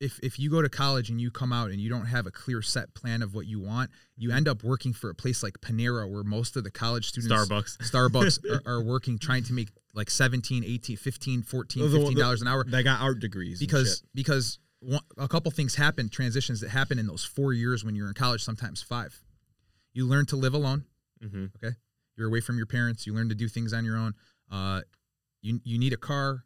[0.00, 2.30] if if you go to college and you come out and you don't have a
[2.30, 5.54] clear set plan of what you want, you end up working for a place like
[5.60, 7.76] Panera where most of the college students Starbucks.
[7.90, 12.20] Starbucks are, are working trying to make like 17, 18, 15, 14, Those 15 the-
[12.20, 16.60] dollars an hour They got art degrees because because one, a couple things happen transitions
[16.60, 19.20] that happen in those 4 years when you're in college sometimes 5.
[19.94, 20.84] You learn to live alone
[21.24, 21.46] Mm-hmm.
[22.16, 24.14] you're away from your parents you learn to do things on your own
[24.52, 24.82] uh
[25.42, 26.44] you you need a car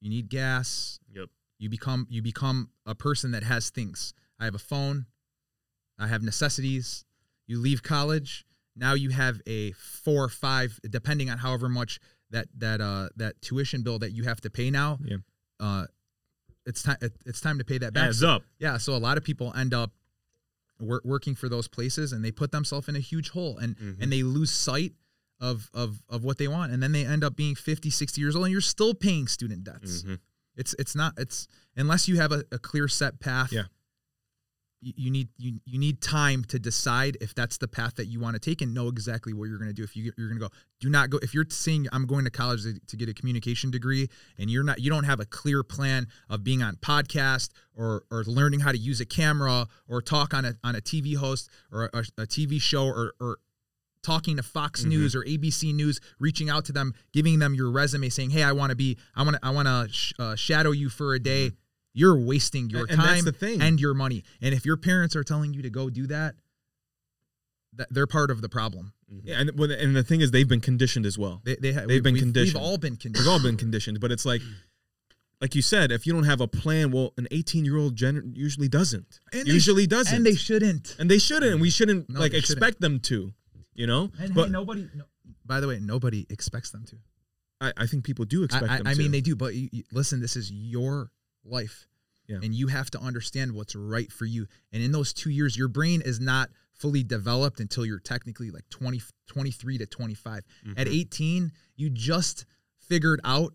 [0.00, 1.28] you need gas Yep.
[1.60, 5.06] You become you become a person that has things i have a phone
[5.98, 7.04] i have necessities
[7.46, 8.44] you leave college
[8.74, 13.40] now you have a four or five depending on however much that that uh that
[13.42, 15.18] tuition bill that you have to pay now Yeah.
[15.60, 15.84] uh
[16.66, 16.96] it's time
[17.26, 18.42] it's time to pay that back Adds up.
[18.58, 19.92] yeah, so a lot of people end up
[20.78, 23.96] wor- working for those places and they put themselves in a huge hole and Mhm.
[24.02, 24.92] and they lose sight
[25.40, 28.36] of of of what they want and then they end up being 50, 60 years
[28.36, 30.02] old and you're still paying student debts.
[30.02, 30.18] Mhm.
[30.60, 33.50] It's it's not it's unless you have a, a clear set path.
[33.50, 33.62] Yeah.
[34.82, 38.20] You, you need you you need time to decide if that's the path that you
[38.20, 39.82] want to take and know exactly what you're going to do.
[39.82, 41.18] If you you're going to go, do not go.
[41.22, 44.62] If you're saying I'm going to college to, to get a communication degree and you're
[44.62, 48.72] not you don't have a clear plan of being on podcast or or learning how
[48.72, 52.26] to use a camera or talk on a on a TV host or a, a
[52.26, 53.38] TV show or or
[54.02, 54.88] talking to Fox Mhm.
[54.88, 58.52] News or ABC News, reaching out to them, giving them your resume, saying, "Hey, I
[58.52, 61.18] want to be, I want to, I want to sh- uh, shadow you for a
[61.20, 61.52] day."
[61.92, 63.60] You're wasting your And- and time thing.
[63.60, 64.22] and your money.
[64.40, 66.36] And if your parents are telling you to go do that,
[67.74, 68.92] that they're part of the problem.
[69.24, 71.42] Yeah, and when- and the thing is, they've been conditioned as well.
[71.44, 72.54] They, they ha- They've been we've, conditioned.
[72.54, 73.26] We've all been conditioned.
[73.26, 74.40] We've all been conditioned, but it's like,
[75.40, 78.34] like you said, if you don't have a plan, well, an 18 year old gen-
[78.36, 79.18] usually doesn't.
[79.32, 80.94] And they usually doesn't, and they shouldn't.
[80.98, 81.52] and they shouldn't.
[81.52, 82.58] And we shouldn't No, like they shouldn't.
[82.58, 83.34] expect them to.
[83.74, 84.88] You know, And but hey, nobody.
[84.94, 85.04] No,
[85.46, 86.96] by the way, nobody expects them to.
[87.60, 88.98] I, I think people do expect I, them I to.
[88.98, 89.36] mean, they do.
[89.36, 91.10] But you, you- listen, this is your
[91.44, 91.86] life.
[92.26, 92.38] Yeah.
[92.42, 94.46] And you have to understand what's right for you.
[94.72, 98.68] And in those two years, your brain is not fully developed until you're technically like
[98.70, 100.36] 20, 23 to 25.
[100.38, 100.44] At
[100.86, 100.92] Mm-hmm.
[100.94, 102.46] 18, you just
[102.78, 103.52] figured out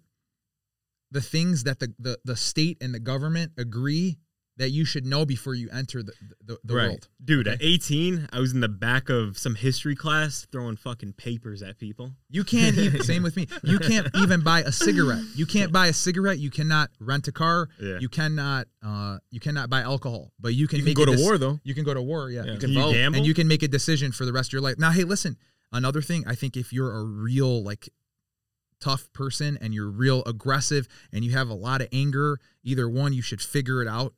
[1.11, 4.17] the things that the, the, the state and the government agree
[4.57, 6.13] that you should know before you enter the,
[6.45, 6.87] the, the Right.
[6.87, 7.07] world.
[7.23, 11.61] Dude, at 18, I was in the back of some history class throwing fucking papers
[11.61, 12.11] at people.
[12.29, 13.47] You can't even same with me.
[13.63, 15.23] You can't even buy a cigarette.
[15.35, 16.39] You can't buy a cigarette.
[16.39, 17.67] You cannot rent a car.
[17.81, 17.97] Yeah.
[17.99, 20.31] You cannot uh you cannot buy alcohol.
[20.39, 21.59] But you can You can make go to dec- war though.
[21.63, 22.45] You can go to war, yeah.
[22.45, 22.53] Yeah.
[22.53, 23.17] You Can can you vote gamble?
[23.17, 24.75] and you can make a decision for the rest of your life.
[24.79, 25.35] Now, hey, listen,
[25.73, 27.89] another thing, I think if you're a real like
[28.79, 33.13] tough person and you're real aggressive and you have a lot of anger, either one,
[33.13, 34.13] you should figure it out.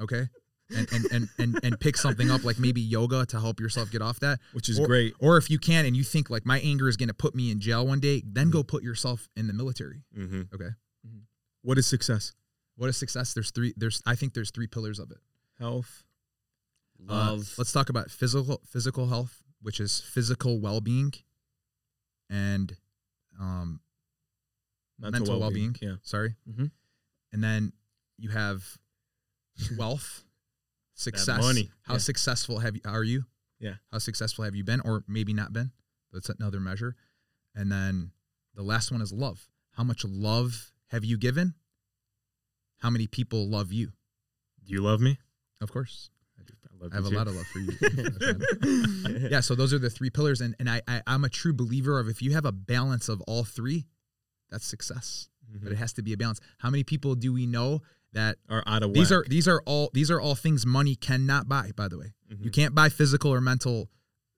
[0.00, 0.28] Okay?
[0.76, 4.02] And and and and, and pick something up like maybe yoga to help yourself get
[4.02, 4.38] off that.
[4.52, 5.14] Which is Or- great.
[5.18, 7.50] Or if you can and you think like my anger is going to put me
[7.50, 10.02] in jail one day, then go put yourself in the military.
[10.16, 10.42] Mm-hmm.
[10.54, 10.68] Okay.
[11.62, 12.32] What is success?
[12.76, 13.32] What is success?
[13.32, 15.18] There's three there's I think there's three pillars of it.
[15.58, 16.04] Health.
[17.08, 17.54] Uh, Love.
[17.56, 21.12] let's talk about physical physical health, which is physical well-being
[22.30, 22.76] and
[23.40, 23.80] um
[24.98, 25.76] mental, well-being.
[25.80, 25.94] Yeah.
[26.02, 26.34] Sorry.
[26.48, 26.70] Mhm.
[27.32, 27.72] And then
[28.18, 28.64] you have
[29.76, 30.24] wealth,
[30.94, 31.40] success.
[31.40, 31.70] money.
[31.82, 31.98] How Yeah.
[31.98, 33.24] successful have you are you?
[33.60, 33.74] Yeah.
[33.90, 35.72] How successful have you been or maybe not been?
[36.12, 36.96] That's another measure.
[37.54, 38.12] And then
[38.54, 39.48] the last one is love.
[39.72, 41.54] How much love have you given?
[42.78, 43.92] How many people love you?
[44.64, 45.18] Do you love me?
[45.60, 46.10] Of course.
[46.38, 49.28] I, love I have a lot of love for you.
[49.30, 51.98] yeah, so those are the three pillars, and and I, I I'm a true believer
[51.98, 53.86] of if you have a balance of all three,
[54.50, 55.28] that's success.
[55.50, 55.64] Mm-hmm.
[55.64, 56.40] But it has to be a balance.
[56.58, 59.26] How many people do we know that Are out of these whack.
[59.26, 61.70] are these are all these are all things money cannot buy?
[61.76, 62.44] By the way, Mhm.
[62.44, 63.90] you can't buy physical or mental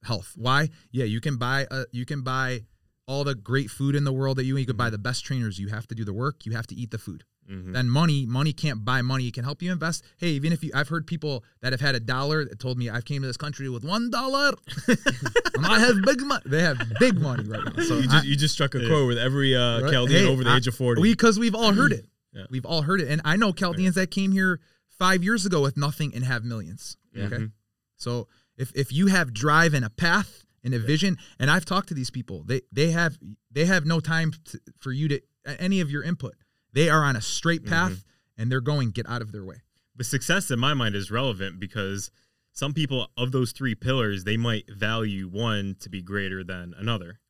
[0.03, 0.33] health.
[0.37, 0.71] Why?
[0.91, 2.65] Yeah, you can buy a, you can buy
[3.07, 5.59] all the great food in the world that you you could buy the best trainers.
[5.59, 6.47] You have to do the work.
[6.47, 7.73] You have to eat the food Mhm.
[7.73, 10.71] then money money can't buy money it can help you invest hey even if you
[10.73, 13.37] i've heard people that have had a dollar that told me i've came to this
[13.39, 14.53] country with one dollar
[14.87, 18.27] and i have big money they have big money right now so you, I- just,
[18.27, 19.91] you just struck a chord with every uh.
[19.91, 21.01] Chaldean Hey, over the I- age of 40.
[21.03, 22.45] we because we've all heard it Yeah.
[22.51, 25.77] we've all heard it and i know chaldeans that came here five years ago with
[25.77, 27.25] nothing and have millions Yeah.
[27.25, 27.53] okay Mhm.
[27.97, 31.89] so if if you have drive and a path and a vision and i've talked
[31.89, 33.19] to these people they they have
[33.51, 35.21] they have no time to, for you to
[35.59, 36.35] any of your input
[36.73, 38.05] they are on a straight path
[38.37, 39.57] and they're going get out of their way
[39.97, 42.11] But success in my mind is relevant because
[42.53, 47.21] some people of those three pillars, they might value one to be greater than another.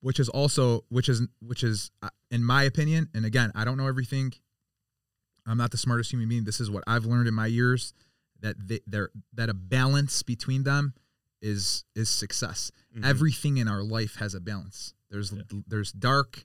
[0.00, 3.76] Which is also which is which is uh, in my opinion and again i don't
[3.76, 4.32] know everything.
[5.46, 6.44] I'm not the smartest human being.
[6.44, 7.94] This is what i've learned in my years
[8.40, 10.94] that they, they're that a balance between them
[11.40, 12.70] is is success.
[12.96, 13.04] Mhm.
[13.04, 14.94] everything in our life has a balance.
[15.10, 15.32] There's
[15.66, 16.44] there's dark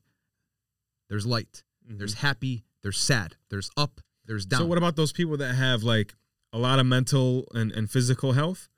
[1.10, 1.63] there's light.
[1.89, 1.98] Mhm.
[2.00, 3.36] there's happy there's sad.
[3.50, 4.62] There's up there's down.
[4.62, 6.13] So what about those people that have like
[6.54, 8.70] a lot of mental and, and physical health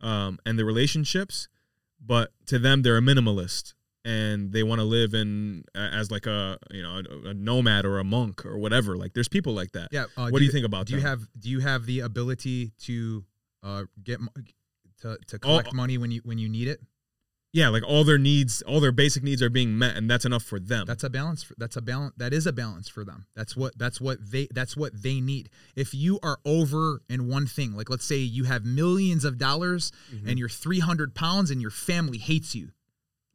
[0.00, 1.48] um, and the relationships,
[2.04, 6.58] but to them they're a minimalist and they want to live in as like a
[6.70, 8.96] you know a, a nomad or a monk or whatever.
[8.96, 9.88] Like there's people like that.
[9.92, 12.72] yeah uh, what do you think about do you have do you have the ability
[12.84, 13.24] to
[13.62, 14.18] uh get
[15.02, 16.80] to, to All- collect money when you when you need it
[17.52, 20.44] Yeah, like all their needs, all their basic needs are being met, and that's enough
[20.44, 20.84] for them.
[20.86, 21.42] That's a balance.
[21.42, 22.14] For, that's a balance.
[22.16, 23.26] That is a balance for them.
[23.34, 23.76] That's what.
[23.76, 24.46] That's what they.
[24.54, 25.48] That's what they need.
[25.74, 29.90] If you are over in one thing, like let's say you have millions of dollars
[30.14, 30.28] Mm-hmm.
[30.28, 32.70] and you're 300 pounds and your family hates you,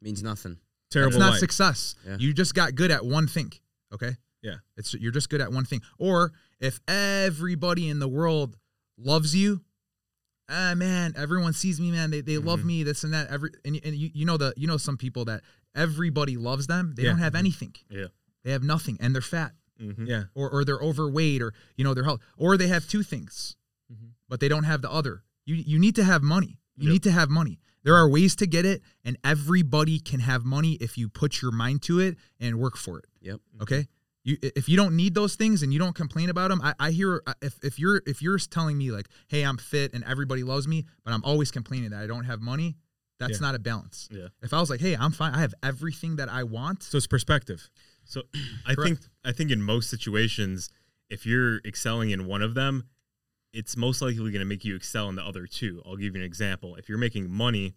[0.06, 0.56] means nothing.
[0.90, 1.40] terrible that's not life.
[1.40, 1.94] success.
[2.06, 2.16] Yeah.
[2.18, 3.52] You just got good at one thing.
[3.92, 4.16] Okay.
[4.42, 4.56] Yeah.
[4.76, 5.82] It's you're just good at one thing.
[5.98, 8.56] Or if everybody in the world
[8.96, 9.62] loves you,
[10.48, 12.10] ah man, everyone sees me, man.
[12.10, 12.68] They, they love Mm-hmm.
[12.68, 13.28] me, this and that.
[13.28, 15.42] Every and, and you, you know the you know some people that
[15.74, 16.94] everybody loves them.
[16.96, 17.10] They Yeah.
[17.10, 17.74] don't have anything.
[17.90, 18.06] Yeah.
[18.44, 20.06] They have nothing and they're fat Mhm.
[20.08, 23.56] Yeah, or, or they're overweight or you know they're health or they have two things
[23.92, 24.12] Mhm.
[24.26, 26.92] but they don't have the other you you need to have money you Yep.
[26.94, 30.72] need to have money there are ways to get it and everybody can have money
[30.80, 33.40] if you put your mind to it and work for it Yep.
[33.62, 33.86] okay
[34.24, 36.90] you if you don't need those things and you don't complain about them i, I
[36.90, 40.42] hear uh, if, if you're if you're telling me like hey i'm fit and everybody
[40.42, 42.76] loves me but i'm always complaining that i don't have money
[43.20, 43.46] that's Yeah.
[43.46, 44.28] not a balance Yeah.
[44.42, 47.06] if i was like hey i'm fine i have everything that i want so it's
[47.06, 47.70] perspective.
[48.04, 48.22] So
[48.66, 50.68] I think I think in most situations,
[51.10, 52.84] if you're excelling in one of them,
[53.56, 55.82] it's most likely going to make you excel in the other two.
[55.86, 56.76] I'll give you an example.
[56.76, 57.74] If you're making money,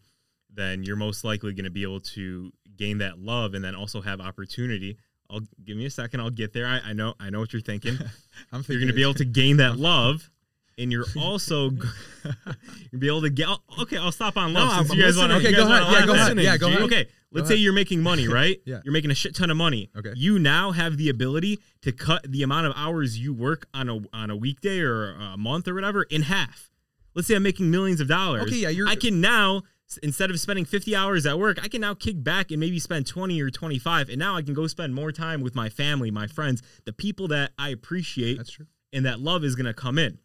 [0.53, 4.01] then you're most likely going to be able to gain that love and then also
[4.01, 4.97] have opportunity.
[5.29, 6.19] I'll give me a second.
[6.19, 6.65] I'll get there.
[6.65, 7.13] I, I know.
[7.19, 7.97] I know what you're thinking.
[8.51, 10.29] i'm you're going to be able to gain that love,
[10.77, 11.81] and you're also g-
[12.91, 13.47] you'll be able to get.
[13.47, 15.37] oh, Okay, I'll stop on love No, since I'm you guys want to.
[15.37, 15.83] Okay, go ahead.
[15.91, 16.37] Yeah, go ahead.
[16.39, 16.81] Yeah, go ahead.
[16.81, 18.61] Okay, let's say you're making money, right?
[18.65, 18.81] Yeah.
[18.83, 19.89] You're making a shit ton of money.
[19.95, 20.13] Okay.
[20.15, 23.99] You now have the ability to cut the amount of hours you work on a
[24.13, 26.69] on a weekday or a month or whatever in half.
[27.15, 28.43] Let's say I'm making millions of dollars.
[28.43, 29.63] Okay, yeah, you're- I can now
[30.03, 33.07] Instead of spending 50 hours at work, I can now kick back and maybe spend
[33.07, 34.09] 20 or 25.
[34.09, 37.27] And now I can go spend more time with my family, my friends, the people
[37.29, 38.67] that I appreciate That's true.
[38.93, 40.19] and that love is going to come in.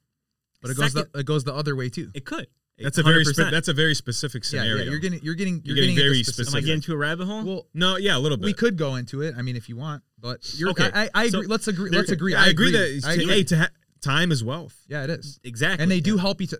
[0.60, 2.10] But it goes the, it goes the other way too.
[2.14, 2.48] It could.
[2.78, 4.76] That's a very spe- that's a very specific Yeah, scenario.
[4.76, 6.80] yeah, yeah, you're getting you're getting you're, You're getting into very specific- Am I getting
[6.82, 7.44] to a rabbit hole?
[7.44, 8.46] Well, no, yeah, a little bit.
[8.46, 9.34] we could go into it.
[9.38, 11.48] I mean, if you want, but you're Okay, I, I so agree.
[11.48, 11.90] let's agree.
[11.90, 12.34] Let's agree.
[12.34, 13.26] I agree, that I agree.
[13.28, 13.68] hey, to ha-
[14.00, 14.76] time is wealth.
[14.88, 15.38] yeah, it is.
[15.44, 15.82] exactly.
[15.82, 16.52] and they do help each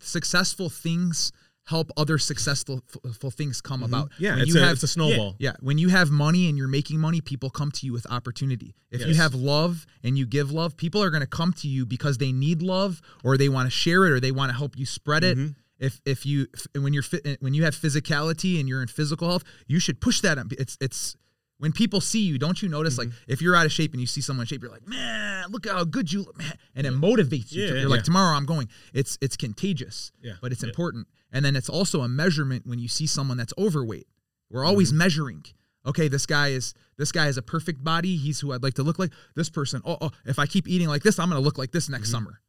[0.00, 1.32] successful things
[1.64, 4.24] help other successful f- things come about Mm-hmm.
[4.24, 5.36] Yeah, when it's you a, have it's a snowball.
[5.38, 8.74] yeah when you have money and you're making money people come to you with opportunity
[8.90, 11.86] if you have love and you give love people are going to come to you
[11.86, 14.76] because they need love or they want to share it or they want to help
[14.76, 15.52] you spread it Mm-hmm.
[15.82, 19.28] If if you f- when you're fit when you have physicality and you're in physical
[19.28, 20.46] health you should push that up.
[20.62, 21.16] it's it's
[21.58, 23.32] when people see you, don't you notice like Mm-hmm.
[23.34, 25.64] if you're out of shape and you see someone in shape, you're like, man, look
[25.68, 27.62] how good you look, man, and it motivates you.
[27.62, 28.68] Yeah, to, you're like, tomorrow I'm going.
[28.92, 30.32] It's it's contagious, Yeah.
[30.42, 30.70] but it's Yeah.
[30.70, 31.06] important.
[31.32, 34.08] And then it's also a measurement when you see someone that's overweight.
[34.50, 34.98] We're always Mm-hmm.
[35.04, 35.44] measuring.
[35.86, 38.16] Okay, this guy is this guy is a perfect body.
[38.16, 39.12] He's who I'd like to look like.
[39.36, 41.88] This person, oh, oh if I keep eating like this, I'm gonna look like this
[41.88, 42.40] next summer.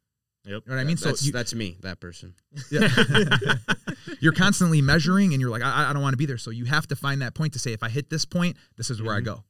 [0.46, 0.64] Yep.
[0.66, 0.98] You know what I mean?
[0.98, 2.34] that's, so you, that's me, that person.
[2.70, 2.90] yeah.
[4.20, 6.38] you're constantly measuring and you're like, I, I don't want to be there.
[6.38, 8.90] So you have to find that point to say, if I hit this point, this
[8.90, 9.26] is where I mm-hmm.
[9.36, 9.44] go.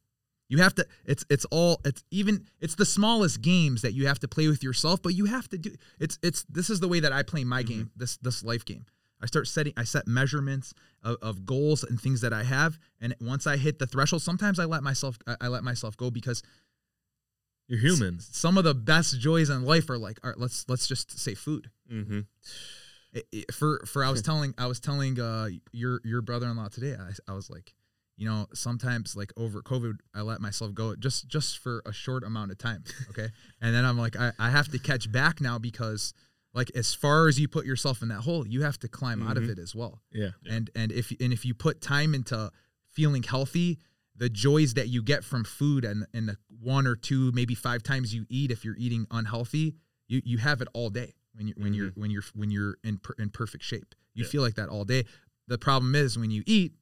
[0.48, 4.20] You have to, it's, it's all, it's even, it's the smallest games that you have
[4.20, 7.00] to play with yourself, but you have to do, it's, it's, this is the way
[7.00, 7.72] that I play my mm-hmm.
[7.72, 8.84] game, this, this life game.
[9.22, 12.78] I start setting, I set measurements of, of goals and things that I have.
[13.00, 16.10] And once I hit the threshold, sometimes I let myself, I, I let myself go
[16.10, 16.42] because
[17.68, 18.20] You're human.
[18.20, 21.34] some of the best joys in life are like, all right, let's, let's just say
[21.34, 22.20] food Mm-hmm.
[23.12, 26.96] it- it- for for I was telling I was telling uh your your brother-in-law today
[26.98, 27.74] I, I was like
[28.16, 32.24] you know sometimes like over covid I let myself go just just for a short
[32.24, 33.28] amount of time okay
[33.60, 36.14] and then I'm like I, I have to catch back now because
[36.54, 39.36] like as far as you put yourself in that hole you have to climb out
[39.36, 39.50] of Mhm.
[39.50, 40.30] it as well Yeah.
[40.48, 42.50] and and if and if you put time into
[42.92, 43.78] feeling healthy
[44.16, 47.82] the joys that you get from food and and the one or two maybe five
[47.82, 49.74] times you eat if you're eating unhealthy
[50.08, 52.98] you you have it all day when you when you're when you're when you're in
[52.98, 54.30] per, in perfect shape you Yeah.
[54.30, 55.04] feel like that all day
[55.48, 56.72] the problem is when you eat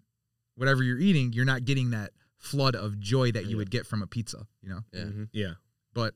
[0.56, 3.56] whatever you're eating you're not getting that flood of joy that you Yeah.
[3.56, 5.00] would get from a pizza you know Yeah.
[5.04, 5.24] Mm-hmm.
[5.32, 5.52] Yeah.
[5.94, 6.14] but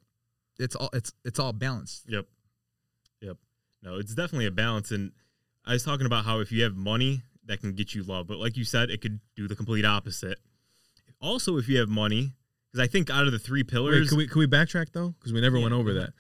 [0.59, 2.27] it's all it's it's all balanced Yep.
[3.23, 3.37] Yep.
[3.83, 4.91] No, it's definitely a balance.
[4.91, 5.13] And
[5.65, 8.27] I was talking about how if you have money, that can get you love.
[8.27, 10.39] But like you said, it could do the complete opposite.
[11.21, 12.33] Also, if you have money,
[12.73, 15.15] because I think out of the three Wait, pillars, can we can we backtrack though?
[15.19, 16.11] Because we never Yeah, went over that.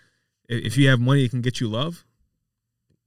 [0.48, 2.04] If you have money, it can get you love.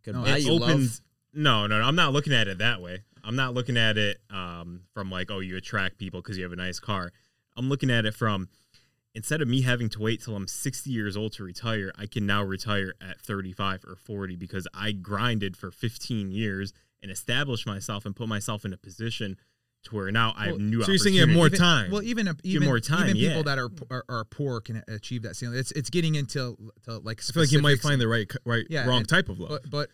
[0.03, 0.69] Could No, it you love.
[0.69, 1.01] opens.
[1.33, 3.03] No, no, no, I'm not looking at it that way.
[3.23, 6.53] I'm not looking at it um, from like, oh, you attract people because you have
[6.53, 7.11] a nice car.
[7.55, 8.49] I'm looking at it from
[9.13, 12.25] instead of me having to wait till I'm 60 years old to retire, I can
[12.25, 18.05] now retire at 35 or 40 because I grinded for 15 years and established myself
[18.05, 19.37] and put myself in a position
[19.85, 21.89] to where now I have Well, new so you're saying you have more time.
[21.91, 23.41] Well, even even more time, even people yeah.
[23.43, 25.57] that are, are are poor can achieve that ceiling.
[25.57, 27.21] It's it's getting into to like.
[27.27, 29.61] I feel like you might find the right right Yeah, wrong and- type of love.
[29.71, 29.89] but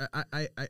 [0.00, 0.68] but I I, I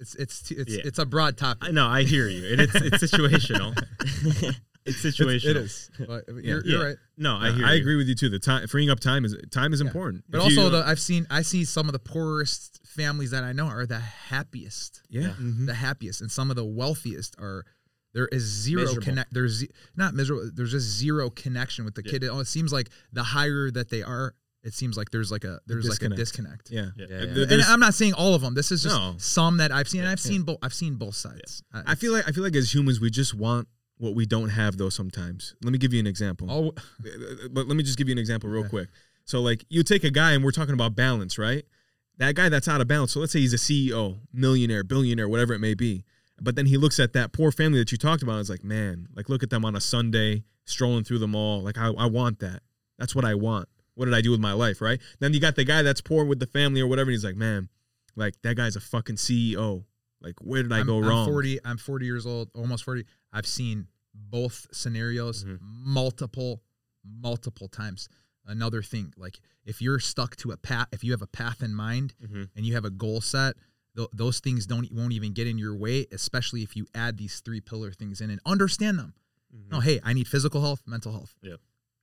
[0.00, 0.82] it's it's it's Yeah.
[0.84, 1.68] it's a broad topic.
[1.68, 2.52] I know, I hear you.
[2.52, 3.74] And it's it's situational.
[4.90, 5.44] it's It's- situational.
[5.50, 5.90] it is.
[5.98, 6.72] But you're, Yeah.
[6.72, 6.96] you're right.
[7.16, 7.80] No, I I, hear I you.
[7.80, 8.28] agree with you too.
[8.28, 9.86] The time freeing up time is time is Yeah.
[9.86, 10.24] important.
[10.28, 13.44] But If also, you- the, I've seen I see some of the poorest families that
[13.44, 15.34] I know are the happiest, yeah.
[15.40, 15.66] Mhm.
[15.66, 17.64] the happiest, and some of the wealthiest are.
[18.14, 19.02] There is zero Miserable.
[19.04, 19.34] connect.
[19.34, 20.50] There's ze- not miserable.
[20.54, 22.12] There's just zero connection with the Yeah.
[22.12, 22.24] kid.
[22.24, 25.60] It, it seems like the higher that they are, it seems like there's like a
[25.66, 26.68] there's like a disconnect.
[26.68, 26.70] disconnect.
[26.70, 26.90] Yeah.
[26.96, 27.06] Yeah.
[27.10, 27.52] Yeah, Uh, yeah.
[27.52, 28.54] and I'm not saying all of them.
[28.54, 29.16] This is just No.
[29.18, 30.30] some that I've seen, and I've Yeah.
[30.30, 30.56] seen both.
[30.62, 31.62] I've seen both sides.
[31.74, 33.68] Uh, I feel like I feel like as humans we just want
[33.98, 35.54] what we don't have though sometimes.
[35.62, 36.48] Let me give you an example.
[36.50, 36.72] Oh,
[37.50, 38.70] but let me just give you an example real Okay.
[38.70, 38.88] quick.
[39.24, 41.64] So like you take a guy and we're talking about balance, right?
[42.18, 43.12] That guy that's out of balance.
[43.12, 46.04] So let's say he's a CEO, millionaire, billionaire, whatever it may be.
[46.40, 48.62] But then he looks at that poor family that you talked about and is like,
[48.64, 51.62] man, like look at them on a Sunday strolling through the mall.
[51.62, 52.60] Like I, I want that.
[52.98, 53.68] That's what I want.
[53.94, 55.00] What did I do with my life, right?
[55.20, 57.08] Then you got the guy that's poor with the family or whatever.
[57.10, 57.68] And he's like, man,
[58.14, 59.84] like that guy's a fucking CEO.
[60.20, 61.26] Like where did I I'm, go I'm wrong?
[61.26, 61.58] 40.
[61.64, 63.04] I'm 40 years old, almost 40.
[63.32, 65.54] I've seen both scenarios Mm-hmm.
[65.54, 65.58] Mhm.
[65.86, 66.62] multiple,
[67.04, 68.08] multiple times.
[68.46, 71.74] Another thing, like if you're stuck to a path, if you have a path in
[71.74, 72.48] mind Mhm.
[72.54, 73.56] and you have a goal set,
[73.96, 76.06] th- those things don't won't even get in your way.
[76.12, 79.14] Especially if you add these three pillar things in and understand them.
[79.54, 79.70] Mhm.
[79.72, 81.34] No, hey, I need physical health, mental health.
[81.42, 81.60] Yep.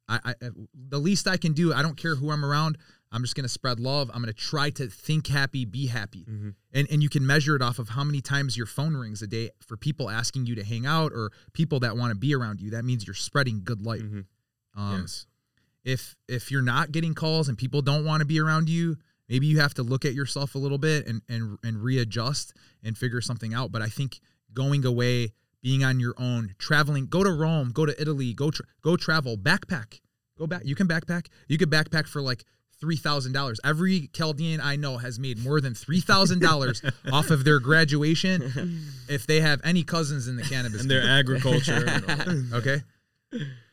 [0.09, 1.71] I, I I- the least I can do.
[1.73, 2.77] I don't care who I'm around.
[3.13, 4.09] I'm just gonna spread love.
[4.13, 6.55] I'm gonna try to think happy, be happy, Mhm.
[6.73, 9.27] and and you can measure it off of how many times your phone rings a
[9.27, 12.59] day for people asking you to hang out or people that want to be around
[12.59, 12.71] you.
[12.71, 14.01] That means you're spreading good light.
[14.01, 14.25] Mhm.
[14.75, 15.25] Um, yes.
[15.83, 18.97] If if you're not getting calls and people don't want to be around you,
[19.29, 22.97] maybe you have to look at yourself a little bit and and and readjust and
[22.97, 23.71] figure something out.
[23.71, 24.19] But I think
[24.53, 28.65] going away, being on your own, traveling, go to Rome, go to Italy, go tra-
[28.81, 29.99] go travel, backpack,
[30.37, 30.63] go back.
[30.65, 31.27] You can backpack.
[31.47, 32.43] You could backpack for like
[32.83, 33.61] three thousand dollars.
[33.63, 36.81] Every Chaldean I know has made more than three thousand dollars
[37.13, 40.81] off of their graduation if they have any cousins in the cannabis.
[40.81, 41.85] and their agriculture.
[41.87, 42.45] and all that.
[42.55, 42.81] okay.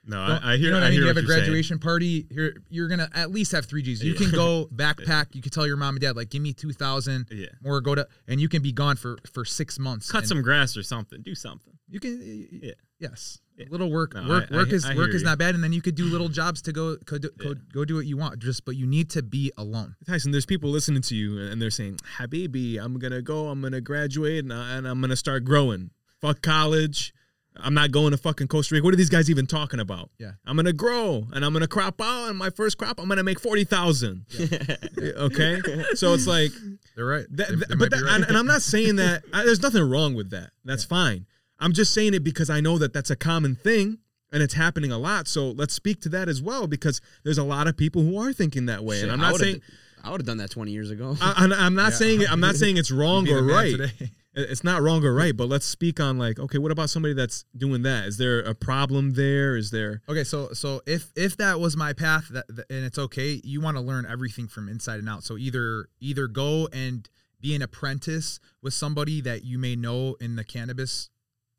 [0.06, 0.66] No, Don't- I, I hear.
[0.66, 0.92] you know I, I mean?
[0.92, 1.40] hear You have a you're saying.
[1.40, 2.26] graduation party.
[2.30, 4.02] Here, you're gonna at least have three G's.
[4.02, 5.34] You can go backpack.
[5.34, 7.26] You can tell your mom and dad like, give me two thousand.
[7.30, 7.48] Yeah.
[7.64, 10.10] Or go to, and you can be gone for for six months.
[10.10, 11.20] Cut some grass or something.
[11.22, 11.74] Do something.
[11.88, 12.48] You can.
[12.62, 12.72] Yeah.
[12.98, 13.40] Yes.
[13.56, 13.66] Yeah.
[13.68, 14.14] A little work.
[14.14, 14.48] No, work.
[14.50, 15.26] I- work is work is you.
[15.28, 17.54] not bad, and then you could do little jobs to go go do, go, Yeah.
[17.72, 18.38] go do what you want.
[18.38, 19.96] Just but you need to be alone.
[20.06, 23.60] Tyson, there's people listening to you and they're saying, Habibi, I'm going to go, I'm
[23.60, 25.90] going to graduate, and, I, and I'm going to start growing.
[26.22, 27.12] Fuck college.
[27.56, 28.84] I'm not going to fucking Costa Rica.
[28.84, 30.10] What are these guys even talking about?
[30.18, 30.32] Yeah.
[30.46, 32.28] I'm going to grow and I'm going to crop out.
[32.30, 34.24] And my first crop, I'm going to make 40,000.
[34.98, 35.60] okay.
[35.94, 36.52] So it's like,
[36.96, 37.26] They're right.
[37.30, 38.22] that, They- they but that, right.
[38.28, 40.50] and, I'm not saying that I, there's nothing wrong with that.
[40.64, 41.26] That's fine.
[41.58, 43.98] I'm just saying it because I know that that's a common thing
[44.32, 45.28] and it's happening a lot.
[45.28, 48.32] So let's speak to that as well because there's a lot of people who are
[48.32, 48.96] thinking that way.
[49.00, 49.60] Shit, and I'm not saying
[50.02, 51.16] I would have done that 20 years ago.
[51.20, 51.96] I, I'm- I'm not Yeah.
[51.98, 53.74] saying I'm not saying it's wrong or right.
[54.48, 57.44] It's not wrong or right, but let's speak on like, okay, what about somebody that's
[57.56, 58.06] doing that?
[58.06, 59.56] Is there a problem there?
[59.56, 60.02] Is there?
[60.08, 63.76] Okay, so so if if that was my path, that- and it's okay, you want
[63.76, 65.24] to learn everything from inside and out.
[65.24, 67.08] So either either go and
[67.40, 71.08] be an apprentice with somebody that you may know in the cannabis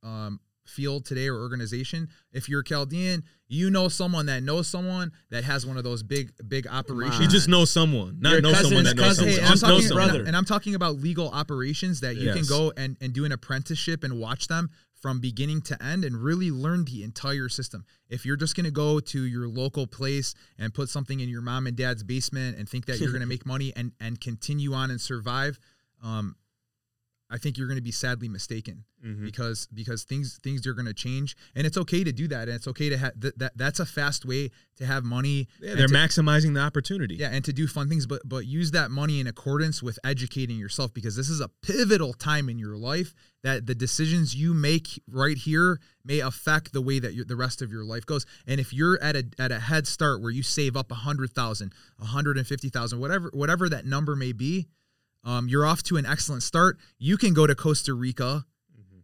[0.04, 2.10] um, field today or organization.
[2.32, 6.04] If you're a Chaldean, you know someone that knows someone that has one of those
[6.04, 7.20] big big operations.
[7.20, 9.26] You just know someone, not Your know someone that knows cousin.
[9.26, 9.34] someone.
[9.34, 10.10] Hey, and I'm Just know talking, someone.
[10.10, 13.32] and, and I'm talking about legal operations that you can go and, and do an
[13.32, 14.70] apprenticeship and watch them
[15.02, 17.84] from beginning to end and really learn the entire system.
[18.08, 21.42] If you're just going to go to your local place and put something in your
[21.42, 24.74] mom and dad's basement and think that you're going to make money and, and continue
[24.74, 25.58] on and survive,
[26.04, 26.36] um,
[27.34, 29.24] I think you're going to be sadly mistaken Mhm.
[29.24, 32.56] because because things things are going to change and it's okay to do that and
[32.56, 35.88] it's okay to have th- that that's a fast way to have money Yeah, they're
[35.88, 37.16] to- maximizing the opportunity.
[37.16, 40.58] yeah, and to do fun things, but but use that money in accordance with educating
[40.60, 43.14] yourself because this is a pivotal time in your life
[43.44, 47.62] that the decisions you make right here may affect the way that your, the rest
[47.64, 48.24] of your life goes.
[48.46, 51.32] And if you're at a at a head start where you save up a hundred
[51.32, 54.68] thousand, a hundred and fifty thousand, whatever whatever that number may be,
[55.24, 56.78] um, you're off to an excellent start.
[56.98, 58.46] You can go to Costa Rica.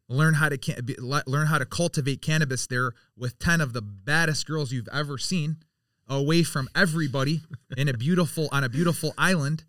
[0.10, 4.48] Learn how to can- learn how to cultivate cannabis there with ten of the baddest
[4.48, 5.58] girls you've ever seen
[6.08, 7.42] away from everybody
[7.78, 9.66] in a beautiful on a beautiful island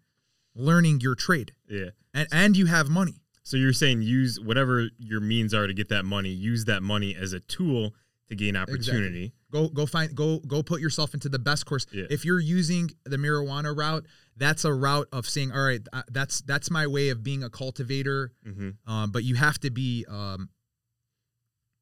[0.54, 1.90] learning your trade Yeah.
[2.14, 5.88] and and you have money So you're saying use whatever your means are to get
[5.88, 6.28] that money.
[6.30, 7.94] Use that money as a tool
[8.28, 9.32] to gain opportunity.
[9.50, 12.04] Go go find go go put yourself into the best course Yeah.
[12.10, 14.04] if you're using the marijuana route
[14.36, 15.80] that's a route of saying all right
[16.10, 20.04] that's that's my way of being a cultivator hmm um, but you have to be
[20.08, 20.50] um,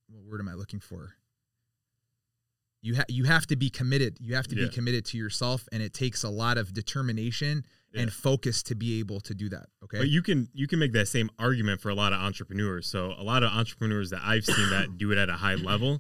[0.08, 1.14] what word am i looking for
[2.82, 4.66] you ha- you have to be committed you have to Yeah.
[4.66, 8.02] be committed to yourself and it takes a lot of determination Yeah.
[8.02, 10.92] and focus to be able to do that okay But you can you can make
[10.92, 12.86] that same argument for a lot of entrepreneurs.
[12.86, 15.98] So a lot of entrepreneurs that I've seen that do it at a high level,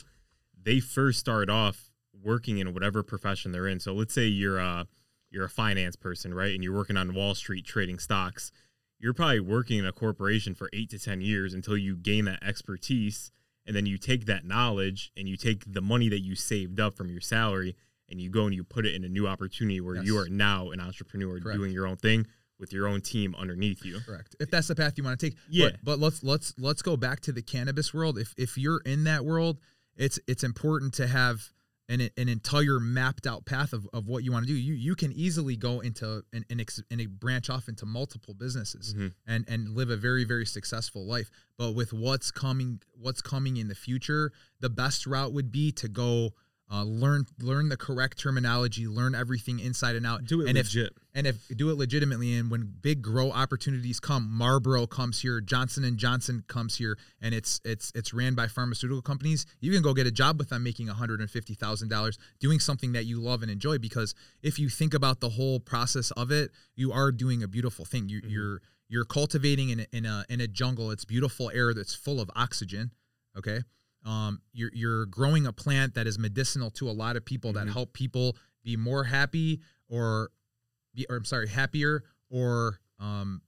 [0.66, 1.90] they first start off
[2.22, 3.78] working in whatever profession they're in.
[3.80, 4.86] So let's say you're a
[5.30, 6.52] you're a finance person, right?
[6.54, 8.52] And you're working on Wall Street trading stocks.
[8.98, 12.42] You're probably working in a corporation for 8 to 10 years until you gain that
[12.42, 13.30] expertise
[13.66, 16.94] and then you take that knowledge and you take the money that you saved up
[16.94, 17.76] from your salary
[18.08, 20.70] and you go and you put it in a new opportunity where you are now
[20.70, 21.58] an entrepreneur Correct.
[21.58, 22.26] doing your own thing
[22.58, 24.00] with your own team underneath you.
[24.06, 25.66] correct if that's the path you want to take Yeah.
[25.70, 29.04] but, but let's let's let's go back to the cannabis world if if you're in
[29.04, 29.58] that world
[29.96, 31.50] it's it's important to have
[31.88, 34.94] an, an entire mapped out path of, of what you want to do you you
[34.96, 39.12] can easily go into and and, ex, and branch off into multiple businesses Mhm.
[39.26, 43.68] and and live a very very successful life but with what's coming what's coming in
[43.68, 46.32] the future the best route would be to go
[46.70, 50.24] uh, learn learn the correct terminology learn everything inside and out.
[50.24, 50.92] Do it and if legit.
[51.14, 55.84] and if do it legitimately and when big grow opportunities come marlboro comes here johnson
[55.84, 59.94] and johnson comes here and it's it's it's ran by pharmaceutical companies you can go
[59.94, 64.14] get a job with them making $150000 doing something that you love and enjoy because
[64.42, 68.08] if you think about the whole process of it you are doing a beautiful thing.
[68.08, 70.90] You, you're you're cultivating in a, in a in a jungle.
[70.90, 72.92] It's beautiful air that's full of oxygen
[73.36, 73.60] okay
[74.06, 77.66] um, you're you're growing a plant that is medicinal to a lot of people that
[77.66, 77.72] Mhm.
[77.72, 80.30] help people be more happy or
[80.94, 83.42] be or I'm sorry happier or um,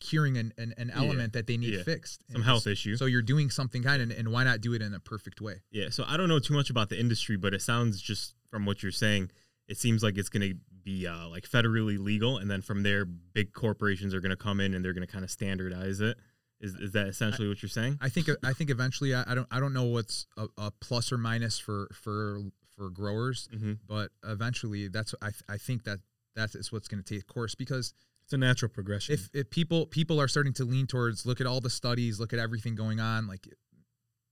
[0.00, 0.96] curing an, an, an Yeah.
[1.02, 1.82] element that they need Yeah.
[1.82, 2.96] fixed Some And health issue.
[2.96, 5.62] so you're doing something kind of and why not do it in a perfect way
[5.70, 8.66] Yeah, so I don't know too much about the industry, but it sounds just from
[8.66, 9.30] what you're saying,
[9.66, 13.04] it seems like it's going to be uh, like federally legal, and then from there,
[13.04, 16.18] big corporations are going to come in and they're going to kind of standardize it.
[16.60, 17.98] Is, is that essentially what you're saying?
[18.00, 21.12] I think I think eventually I, I don't I don't know what's a, a plus
[21.12, 22.40] or minus for for
[22.76, 23.74] for growers, Mm-hmm.
[23.86, 26.00] but eventually that's I I think that
[26.34, 27.94] that is what's going to take course because
[28.24, 29.14] It's a natural progression.
[29.14, 32.32] if if people people are starting to lean towards look at all the studies, look
[32.32, 33.46] at everything going on, like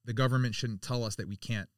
[0.05, 1.69] the government shouldn't tell us that we can't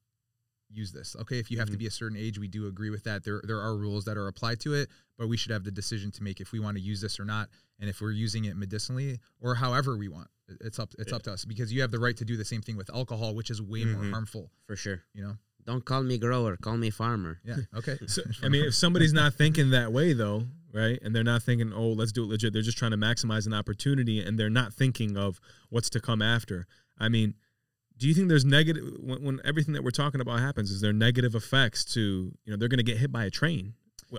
[0.71, 1.17] use this.
[1.21, 1.79] Okay, if you have to Mhm.
[1.81, 3.25] be a certain age, we do agree with that.
[3.25, 4.89] There there are rules that are applied to it,
[5.19, 7.25] but we should have the decision to make if we want to use this or
[7.25, 10.29] not, and if we're using it medicinally or however we want.
[10.49, 12.45] It- It's up it's up to us because you have the right to do the
[12.45, 14.11] same thing with alcohol, which is way more Mhm.
[14.13, 14.51] harmful.
[14.67, 15.03] for sure.
[15.15, 15.39] You know?
[15.65, 17.41] Don't call me grower, call me farmer.
[17.45, 17.57] Yeah.
[17.75, 17.99] Okay.
[18.09, 21.73] So, I mean, if somebody's not thinking that way, though, right, and they're not thinking,
[21.73, 24.73] "Oh, let's do it legit," they're just trying to maximize an opportunity, and they're not
[24.73, 26.67] thinking of what's to come after.
[26.99, 27.35] I mean,
[27.99, 30.71] do you think there's negative when, when everything that we're talking about happens?
[30.71, 33.75] Is there negative effects to you know they're going to get hit by a train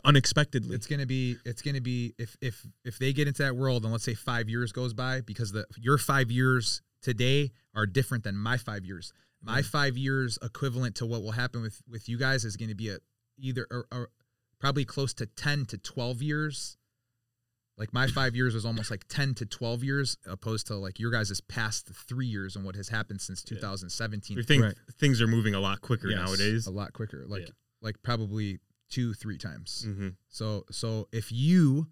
[0.06, 0.76] unexpectedly?
[0.76, 3.92] it's gonna be it's gonna be if if if they get into that world and
[3.92, 8.36] let's say five years goes by because the your five years today are different than
[8.36, 9.66] my five years my mm.
[9.66, 12.90] five years equivalent to what will happen with with you guys is going to be
[12.90, 12.98] a
[13.38, 14.10] either or, or
[14.60, 16.78] probably close to 10 to 12 years
[17.78, 21.12] like my five years was almost like 10 to 12 years opposed to like your
[21.12, 23.56] guys' is past three years and what has happened since Yeah.
[23.58, 24.76] 2017 You think Right.
[25.00, 26.20] things are moving a lot quicker Yes.
[26.20, 26.68] nowadays?
[26.68, 27.54] a lot quicker like Yeah.
[27.82, 28.60] like probably
[28.90, 30.10] two three times Mm-hmm.
[30.30, 31.88] so so if you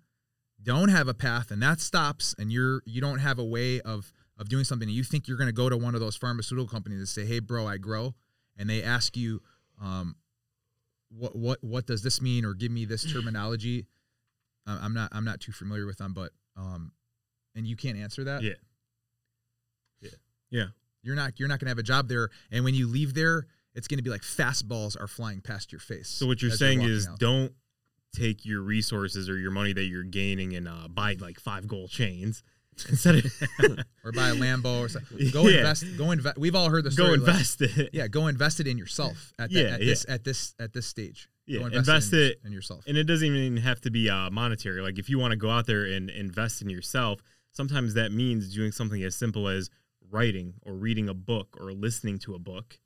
[0.62, 4.12] don't have a path and that stops and you're you don't have a way of
[4.38, 6.68] of doing something and you think you're going to go to one of those pharmaceutical
[6.68, 8.14] companies and say, "Hey bro, I grow."
[8.58, 9.42] And they ask you
[9.82, 10.16] um
[11.10, 13.86] what what what does this mean or give me this terminology.
[14.66, 16.92] I'm not I'm not too familiar with them, but um
[17.56, 18.42] and you can't answer that.
[18.44, 18.54] yeah
[20.02, 20.10] Yeah.
[20.50, 20.66] Yeah.
[21.04, 23.46] You're not you're not going to have a job there and when you leave there,
[23.78, 26.10] it's going to be like fastballs are flying past your face.
[26.10, 27.20] So what you're saying walking is out.
[27.20, 27.54] don't
[28.16, 31.90] take your resources or your money that you're gaining and uh, buy like five gold
[31.90, 32.42] chains
[32.90, 33.26] instead of
[34.04, 35.30] or buy a Lambo or something.
[35.32, 35.58] Go Yeah.
[35.60, 35.86] invest.
[35.98, 36.38] Go invest.
[36.38, 37.18] We've all heard the go story.
[37.18, 37.90] like- invest it.
[37.94, 40.88] yeah, go invest it in yourself at, the, Yeah, at this at this at this
[40.88, 41.30] stage.
[41.46, 42.84] Yeah, go invest in, it- in yourself.
[42.88, 44.82] And it doesn't even have to be uh, monetary.
[44.82, 47.22] Like if you want to go out there and invest in yourself,
[47.52, 49.70] sometimes that means doing something as simple as
[50.10, 52.80] writing or reading a book or listening to a book.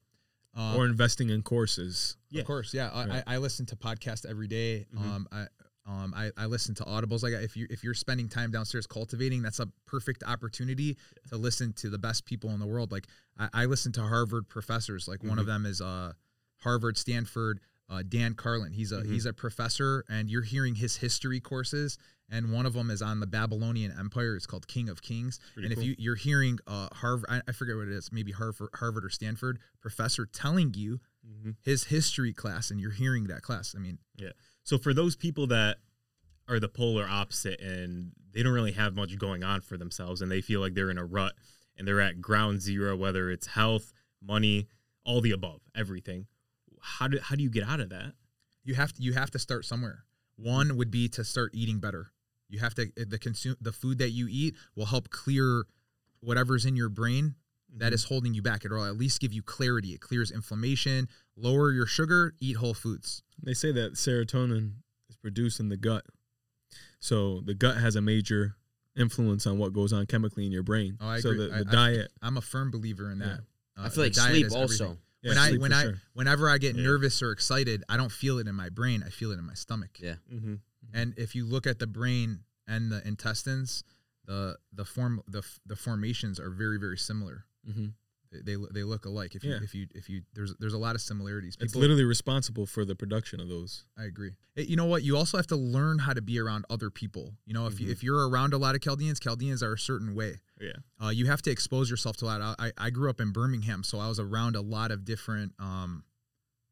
[0.54, 2.18] Um, or investing in courses.
[2.30, 2.42] Yeah.
[2.42, 2.90] Of course, yeah.
[2.94, 3.24] I, Right.
[3.28, 4.86] I, I listen to podcasts every day.
[4.94, 5.02] Mhm.
[5.02, 5.46] Um, I
[5.88, 7.24] um, I, I listen to audibles.
[7.24, 10.98] Like if you if you're spending time downstairs cultivating, that's a perfect opportunity
[11.30, 12.92] to listen to the best people in the world.
[12.92, 13.08] Like
[13.40, 15.08] I, I listen to Harvard professors.
[15.08, 16.14] Like one of them is uh
[16.58, 17.60] Harvard, Stanford,
[17.92, 18.72] uh, Dan Carlin.
[18.74, 19.12] He's a Mhm.
[19.12, 21.98] he's a professor, and you're hearing his history courses.
[22.34, 24.38] And one of them is on the Babylonian Empire.
[24.38, 25.38] It's called King of Kings.
[25.54, 25.84] Pretty and cool.
[25.84, 29.04] if you you're hearing uh Harvard, I, I forget what it is, maybe Harvard, Harvard
[29.06, 31.52] or Stanford professor telling you Mm-hmm.
[31.62, 33.76] his history class and you're hearing that class.
[33.76, 34.32] I mean, yeah.
[34.64, 35.78] So for those people that
[36.48, 40.32] are the polar opposite and they don't really have much going on for themselves and
[40.32, 41.34] they feel like they're in a rut
[41.78, 44.68] and they're at ground zero, whether it's health, money,
[45.06, 46.26] all the above, everything.
[46.82, 48.14] How do how do you get out of that?
[48.64, 50.06] you have to you have to start somewhere.
[50.36, 52.12] One would be to start eating better.
[52.50, 55.66] You have to the consume the food that you eat will help clear
[56.20, 57.36] whatever's in your brain
[57.78, 58.66] that is holding you back.
[58.66, 59.90] It'll at least give you clarity.
[59.90, 61.08] It clears inflammation,
[61.38, 63.24] lower your sugar, eat whole foods.
[63.42, 64.74] They say that serotonin
[65.10, 66.04] is produced in the gut.
[67.00, 68.56] So the gut has a major
[68.96, 70.98] influence on what goes on chemically in your brain.
[71.00, 71.50] Oh, I so agree.
[71.50, 72.12] the, the I- diet.
[72.22, 73.40] I'm a firm believer in that.
[73.78, 74.84] Uh, I feel like sleep also.
[74.84, 74.98] everything.
[75.22, 76.02] Yeah, when I when I sure.
[76.14, 76.84] whenever I get Yeah.
[76.84, 79.04] nervous or excited, I don't feel it in my brain.
[79.06, 80.00] I feel it in my stomach.
[80.00, 80.16] Yeah.
[80.34, 80.56] Mm-hmm.
[80.94, 83.84] And if you look at the brain and the intestines,
[84.26, 87.46] the the form the the formations are very very similar.
[87.66, 87.90] hmm
[88.32, 89.36] They they, look alike.
[89.36, 89.60] If you Yeah.
[89.62, 91.58] if you if you there's there's a lot of similarities.
[91.60, 93.84] It's literally responsible for the production of those.
[93.98, 94.32] I agree.
[94.56, 95.04] Eh, You know what?
[95.04, 97.36] You also have to learn how to be around other people.
[97.46, 97.92] You know, if you, Mhm.
[97.92, 100.40] if you're around a lot of Chaldeans, Chaldeans are a certain way.
[100.62, 100.72] Yeah.
[101.04, 102.56] Uh, you have to expose yourself to a lot.
[102.60, 106.04] I, I grew up in Birmingham, so I was around a lot of different um,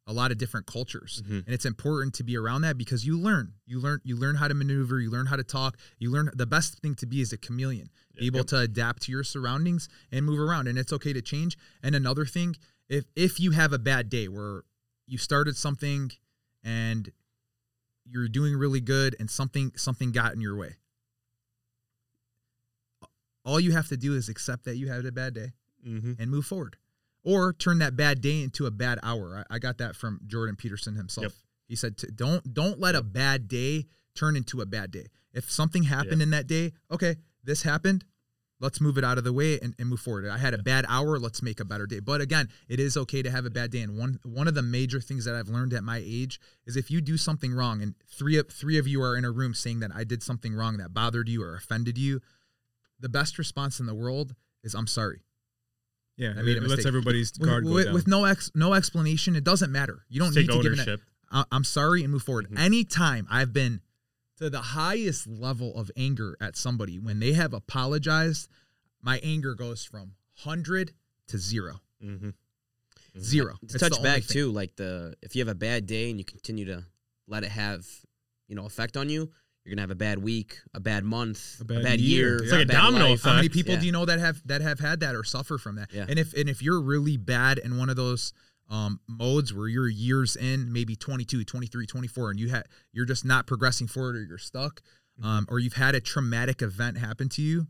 [0.10, 1.46] a lot of different cultures, Mhm.
[1.46, 3.54] and it's important to be around that because you learn.
[3.68, 4.02] You learn.
[4.04, 5.00] You learn how to maneuver.
[5.00, 5.78] You learn how to talk.
[6.00, 6.32] You learn.
[6.34, 8.48] The best thing to be is a chameleon, be able Yep.
[8.48, 10.68] to adapt to your surroundings and move around.
[10.68, 11.58] And it's okay to change.
[11.84, 12.56] And another thing,
[12.88, 14.64] if if you have a bad day where
[15.06, 16.12] you started something
[16.64, 17.12] and
[18.04, 20.78] you're doing really good and something something got in your way
[23.46, 25.54] all you have to do is accept that you had a bad day
[25.88, 26.14] Mm-hmm.
[26.20, 26.78] and move forward
[27.24, 30.56] or turn that bad day into a bad hour i, I got that from jordan
[30.56, 31.34] peterson himself Yep.
[31.68, 35.52] he said to, don't don't let a bad day turn into a bad day if
[35.52, 38.04] something happened in that day okay this happened
[38.60, 40.28] let's move it out of the way and, and move forward.
[40.28, 42.00] I had a bad hour, let's make a better day.
[42.00, 43.82] But again, it is okay to have a bad day.
[43.82, 46.92] And one one of the major things that I've learned at my age is if
[46.92, 49.80] you do something wrong, and three of three of you are in a room saying
[49.80, 52.20] that I did something wrong that bothered you or offended you,
[53.00, 55.22] the best response in the world is I'm sorry.
[56.20, 56.86] Yeah, I made a it lets mistake.
[56.88, 57.94] everybody's With, guard go with, down.
[57.94, 60.04] with no ex no explanation, it doesn't matter.
[60.10, 61.02] You don't Take need to give an ownership.
[61.32, 62.50] I- I'm sorry and move forward.
[62.50, 62.60] Mhm.
[62.60, 63.82] Anytime I've been
[64.38, 68.48] to the highest level of anger at somebody when they have apologized,
[69.02, 70.14] my anger goes from
[70.44, 70.94] 100
[71.28, 71.82] to 0.
[72.04, 72.30] Mm-hmm.
[73.20, 73.54] Zero.
[73.54, 74.34] to It's the touch only back thing.
[74.34, 76.86] too, like the if you have a bad day and you continue to
[77.28, 77.86] let it have,
[78.48, 79.32] you know, effect on you,
[79.70, 82.28] you're gonna have a bad week, a bad month, A a bad bad, year.
[82.30, 82.44] year.
[82.44, 83.22] It's like a bad domino life.
[83.22, 83.80] How many people Yeah.
[83.82, 85.94] do you know that have that have had that or suffer from that?
[85.94, 86.06] Yeah.
[86.10, 88.34] And if and if you're really bad in one of those
[88.70, 93.26] um, modes where you're years in, maybe 22, 23, 24, and you had you're just
[93.26, 94.82] not progressing forward or you're stuck,
[95.20, 95.28] Mm-hmm.
[95.28, 97.68] um, or you've had a traumatic event happen to you,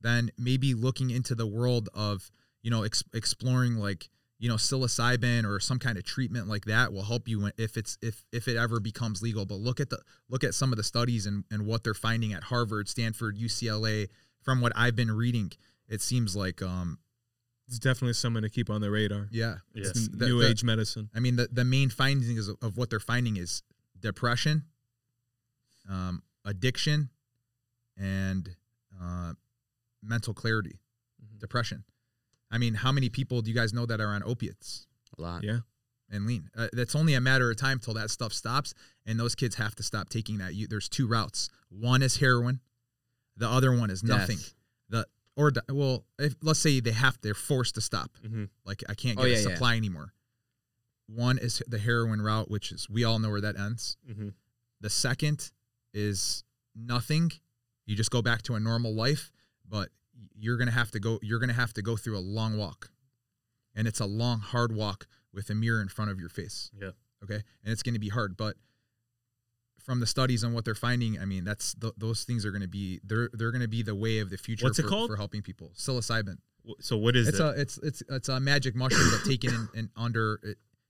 [0.00, 2.30] then maybe looking into the world of
[2.62, 4.10] you know ex- exploring like
[4.42, 7.96] you know psilocybin or some kind of treatment like that will help you if it's
[8.02, 9.46] if if it ever becomes legal.
[9.46, 12.32] But look at the look at some of the studies and and what they're finding
[12.32, 14.08] at Harvard, Stanford, UCLA.
[14.42, 15.52] From what I've been reading,
[15.88, 16.98] it seems like um
[17.68, 19.28] it's definitely someone to keep on the radar.
[19.30, 19.86] yeah Yeah.
[19.90, 21.08] It's the- new the- age medicine.
[21.14, 23.62] I mean, the, the main findings of, of what they're finding is
[24.00, 24.64] depression,
[25.88, 27.10] um, addiction,
[27.96, 28.56] and
[29.00, 29.34] uh,
[30.02, 30.80] mental clarity.
[31.24, 31.38] Mhm.
[31.38, 31.84] Depression.
[32.52, 34.86] I mean, how many people do you guys know that are on opiates
[35.18, 35.42] A lot.
[35.42, 35.60] Yeah.
[36.10, 36.48] and lean?
[36.56, 38.74] Uh, that's only a matter of time till that stuff stops,
[39.06, 40.54] and those kids have to stop taking that.
[40.54, 41.48] You, there's two routes.
[41.70, 42.60] One is heroin,
[43.36, 44.36] the other one is nothing.
[44.36, 44.54] Death.
[44.90, 48.10] The or di- well, if, let's say they have they're forced to stop.
[48.22, 48.44] Mm-hmm.
[48.66, 49.48] Like I can't Oh, get yeah, a yeah.
[49.54, 50.12] supply anymore.
[51.06, 53.96] One is the heroin route, which is we all know where that ends.
[54.10, 54.28] Mm-hmm.
[54.82, 55.50] The second
[55.94, 56.44] is
[56.76, 57.32] nothing.
[57.86, 59.30] You just go back to a normal life,
[59.68, 59.88] but
[60.34, 61.18] you're gonna have to go.
[61.22, 62.90] You're gonna have to go through a long walk,
[63.74, 66.70] and it's a long, hard walk with a mirror in front of your face.
[66.78, 66.90] Yeah.
[67.22, 68.56] Okay, and it's gonna be hard, but
[69.80, 72.68] from the studies and what they're finding, I mean, that's th- those things are gonna
[72.68, 74.64] be they're they're gonna be the way of the future.
[74.66, 75.10] What's it for, called?
[75.10, 75.72] for helping people?
[75.76, 76.36] Psilocybin
[76.80, 77.44] So what is it's it?
[77.44, 80.40] a it's it's it's a magic mushroom but taken in, in under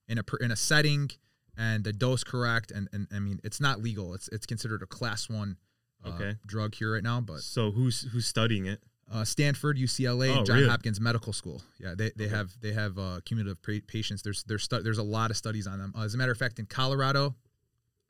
[0.09, 1.11] in a in a setting
[1.57, 4.87] and the dose correct and, and I mean it's not legal it's it's considered a
[4.87, 5.57] class one
[6.05, 6.35] uh, Okay.
[6.47, 8.83] drug here right now but so who's who's studying it?
[9.13, 10.69] Uh, Stanford UCLA Oh, and John really?
[10.69, 12.35] Hopkins Medical School yeah they, they Okay.
[12.35, 15.67] have they have uh, cumulative pa- patients there's there's stu- there's a lot of studies
[15.67, 17.35] on them uh, as a matter of fact in Colorado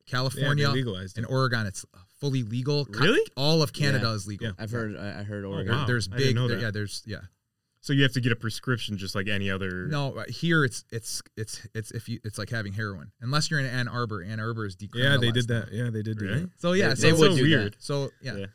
[0.07, 1.27] California they legalized and.
[1.27, 1.85] Oregon it's
[2.21, 3.21] fully legal Co- Really?
[3.37, 4.15] all of Canada Yeah.
[4.15, 4.53] is legal Yeah.
[4.59, 4.97] I've heard.
[4.97, 5.67] I I heard Oh, Oregon.
[5.69, 5.87] There- wow.
[5.87, 6.63] there's I didn't big know there- that.
[6.63, 7.21] yeah there's yeah
[7.81, 9.87] So you have to get a prescription just like any other.
[9.89, 13.11] No, uh, here it's it's it's it's if you it's like having heroin.
[13.21, 15.03] Unless you're in Ann Arbor, Ann Arbor is decriminalized.
[15.03, 15.73] Yeah, they did that.
[15.73, 16.41] Yeah, they did Really?
[16.43, 16.51] that.
[16.61, 17.77] So yeah, They- so, they so do weird.
[17.81, 18.47] so yeah, Yeah.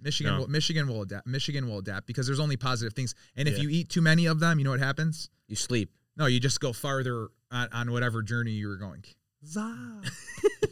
[0.00, 0.40] Michigan No.
[0.40, 1.26] will Michigan will adapt.
[1.26, 3.14] Michigan will adapt because there's only positive things.
[3.36, 3.62] And if Yeah.
[3.64, 5.30] you eat too many of them, you know what happens?
[5.48, 5.90] You sleep.
[6.16, 9.04] No, you just go farther on, on whatever journey you were going.
[9.44, 9.60] Zah.
[10.02, 10.02] Are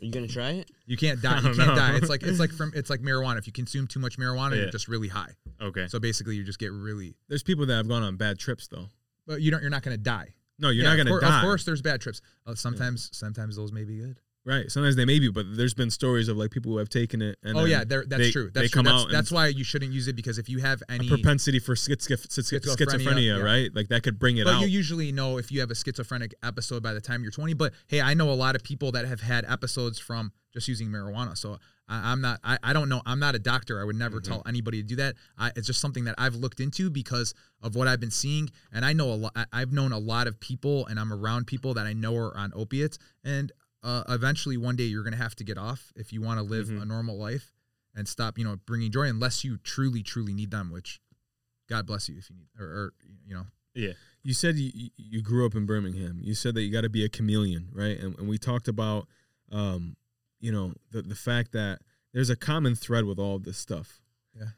[0.01, 0.71] you gonna try it?
[0.87, 1.37] You can't die.
[1.39, 1.75] You can't know.
[1.77, 1.97] die.
[1.97, 3.39] It's like it's like from it's like marijuana.
[3.39, 4.63] If you consume too much marijuana, Yeah.
[4.63, 5.35] you're just really high.
[5.61, 5.87] Okay.
[5.89, 7.15] So basically, you just get really.
[7.29, 8.89] There's people that have gone on bad trips though.
[9.27, 9.61] But you don't.
[9.63, 10.35] You're not going to die.
[10.59, 11.39] No, you're Yeah, not gonna cour- die.
[11.39, 12.21] Of course, there's bad trips.
[12.47, 14.21] Uh, sometimes, sometimes those may be good.
[14.47, 14.71] Right.
[14.71, 17.39] Sometimes they may be, but there's been stories of like people who have taken it
[17.43, 18.51] and oh yeah, that's they- true.
[18.53, 18.79] they That's true.
[18.83, 21.09] come That's, out that's why you shouldn't use it because if you have a any,
[21.09, 23.43] propensity for schiz- schiz- schiz- Schizophrenia, schizophrenia, yeah.
[23.43, 23.75] right?
[23.75, 24.61] Like that could bring it but out.
[24.61, 27.55] you usually know if you have a schizophrenic episode by the time you're 20.
[27.55, 30.89] But hey, I know a lot of people that have had episodes from just using
[30.89, 31.39] marijuana.
[31.39, 32.39] So I, I'm not.
[32.45, 33.01] I, I don't know.
[33.07, 33.81] I'm not a doctor.
[33.81, 34.31] I would never Mm-hmm.
[34.31, 35.15] tell anybody to do that.
[35.39, 37.33] I, it's just something that I've looked into because
[37.63, 39.33] of what I've been seeing, and I know a lot.
[39.55, 42.53] I've known a lot of people, and I'm around people that I know are on
[42.55, 43.51] opiates, and
[43.85, 46.43] uh, eventually one day you're going to have to get off if you want to
[46.43, 46.79] live Mm-hmm.
[46.79, 46.83] Mhm.
[46.83, 47.53] a normal life
[47.95, 50.71] and stop, you know, bringing joy unless you truly, truly need them.
[50.73, 51.01] Which,
[51.69, 52.93] God bless you if you need, or, or
[53.27, 53.93] you know, Yeah.
[54.23, 56.19] you said you, you- you grew up in Birmingham.
[56.23, 57.99] You said that you got to be a chameleon, right?
[58.01, 59.07] And, and we talked about,
[59.53, 59.97] um,
[60.41, 61.81] you know, the the fact that
[62.13, 64.01] there's a common thread with all of this stuff.
[64.35, 64.51] Yeah.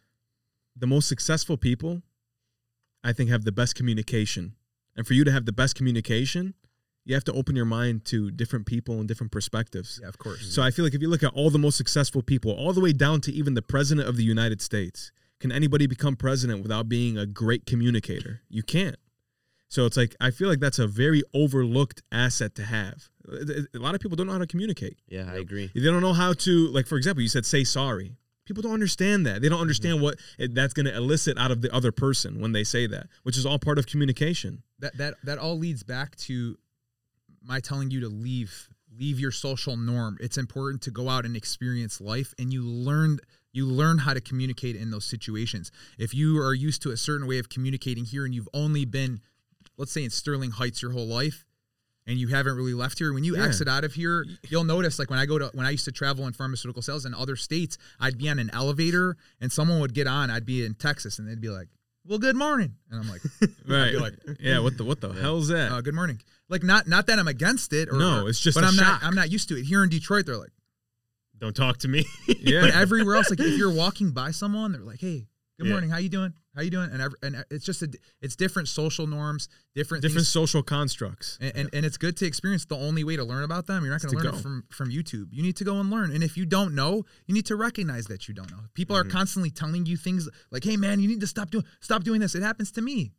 [0.76, 2.02] The most successful people,
[3.04, 4.54] I think, have the best communication.
[4.96, 6.54] And for you to have the best communication,
[7.07, 9.98] you have to open your mind to different people and different perspectives.
[10.02, 10.52] yeah, of course.
[10.54, 12.80] So I feel like if you look at all the most successful people, all the
[12.82, 16.88] way down to even the president of the United States, can anybody become president without
[16.88, 18.40] being a great communicator?
[18.50, 18.96] You can't.
[19.68, 23.09] So it's like I feel like that's a very overlooked asset to have.
[23.28, 24.98] A lot of people don't know how to communicate.
[25.09, 25.70] Yeah, I agree.
[25.74, 28.16] They don't know how to like for example, you said say sorry.
[28.44, 29.42] People don't understand that.
[29.42, 29.62] They don't Mm-hmm.
[29.62, 32.86] understand what it, that's going to elicit out of the other person when they say
[32.86, 34.62] that, which is all part of communication.
[34.78, 36.57] that that that all leads back to
[37.47, 38.68] my telling you to leave
[38.99, 43.18] leave your social norm it's important to go out and experience life and you learn
[43.53, 45.72] You learn how to communicate in those situations.
[45.97, 49.20] If you are used to a certain way of communicating here and you've only been,
[49.78, 51.47] let's say, in Sterling Heights your whole life,
[52.07, 53.44] and you haven't really left here, when you Yeah.
[53.47, 55.92] exit out of here, you'll notice like when I go to when I used to
[55.92, 59.94] travel in pharmaceutical sales in other states, I'd be on an elevator and someone would
[59.94, 60.30] get on.
[60.30, 61.68] I'd be in Texas and they'd be like,
[62.09, 63.20] "Well, good morning," and I'm like,
[63.68, 63.94] Right.
[63.94, 64.59] like- yeah.
[64.61, 65.72] What the what the hell's that?
[65.72, 67.88] uh, "Good morning." Like not not that I'm against it.
[67.90, 69.02] Or, No, it's just but I'm shock.
[69.02, 69.64] not I'm not used to it.
[69.64, 70.52] Here in Detroit, they're like.
[71.38, 72.07] Don't talk to me.
[72.28, 72.62] yeah.
[72.62, 75.26] But everywhere else, like if you're walking by someone, they're like, "Hey,
[75.59, 75.72] good Yeah.
[75.72, 75.90] morning.
[75.90, 76.32] How you doing?
[76.54, 77.88] How you doing?" And every, and it's just a,
[78.20, 81.38] it's different social norms, different different things, social constructs.
[81.40, 82.64] and, and and it's good to experience.
[82.64, 84.42] The only way to learn about them, you're not going to learn it go.
[84.42, 85.28] from from YouTube.
[85.32, 86.11] You need to go and learn.
[86.12, 88.61] And if you don't know, you need to recognize that you don't know.
[88.74, 89.09] People Mm-hmm.
[89.09, 92.20] are constantly telling you things like, "Hey, man, you need to stop doing stop doing
[92.20, 93.12] this." It happens to me.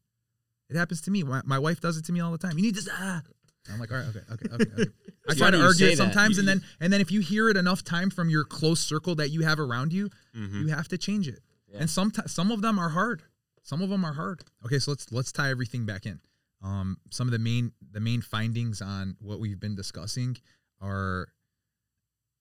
[0.69, 1.23] It happens to me.
[1.23, 2.57] My, my wife does it to me all the time.
[2.57, 2.91] You need to.
[2.91, 3.21] Ah.
[3.69, 4.71] I'm like, all right, okay, okay, okay.
[4.81, 4.91] okay.
[5.29, 5.97] I try to argue it that.
[5.97, 9.15] sometimes, and then and then if you hear it enough time from your close circle
[9.15, 10.61] that you have around you, Mhm.
[10.61, 11.39] you have to change it.
[11.77, 11.81] Yeah.
[11.81, 13.23] And some some of them are hard.
[13.63, 14.41] Some of them are hard.
[14.65, 16.19] Okay, so let's let's tie everything back in.
[16.63, 20.37] Um, some of the main the main findings on what we've been discussing
[20.81, 21.27] are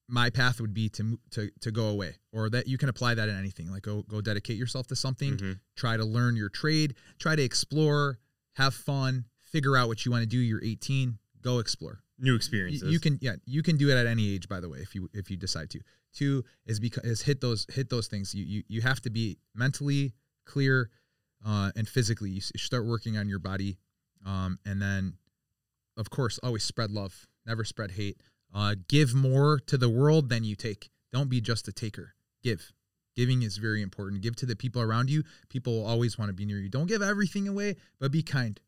[0.09, 3.27] my path would be to to to go away, or that you can apply that
[3.29, 3.69] in anything.
[3.69, 5.37] Like go go dedicate yourself to something.
[5.37, 5.59] Mhm.
[5.75, 6.95] Try to learn your trade.
[7.19, 8.19] Try to explore.
[8.53, 9.25] Have fun.
[9.43, 10.39] Figure out what you want to do.
[10.39, 11.19] You're 18.
[11.41, 12.01] Go explore.
[12.19, 12.91] New experiences.
[12.91, 15.09] You can yeah, you can do it at any age by the way if you
[15.13, 15.79] if you decide to.
[16.13, 18.33] Two is because is hit those hit those things.
[18.33, 20.13] You you you have to be mentally
[20.45, 20.89] clear
[21.45, 23.77] uh and physically you start working on your body
[24.25, 25.13] um and then
[25.95, 28.19] of course always spread love, never spread hate.
[28.51, 30.89] Uh give more to the world than you take.
[31.13, 32.15] Don't be just a taker.
[32.41, 32.73] Give.
[33.15, 34.21] Giving is very important.
[34.21, 35.23] Give to the people around you.
[35.49, 36.69] People will always want to be near you.
[36.69, 38.59] Don't give everything away, but be kind.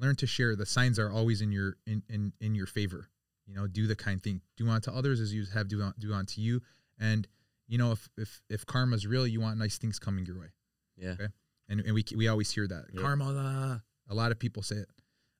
[0.00, 0.56] Learn to share.
[0.56, 3.08] The signs are always in your in in, in your favor.
[3.46, 4.40] You know do the kind thing.
[4.56, 6.62] Do unto others as you have do, un- do unto you.
[6.98, 7.26] And
[7.68, 10.48] you know if if if karma's real you want nice things coming your way.
[10.96, 11.10] Yeah.
[11.10, 11.28] okay?
[11.68, 12.86] And, and we we always hear that.
[12.92, 13.02] Yep.
[13.02, 14.88] karma a lot of people say it.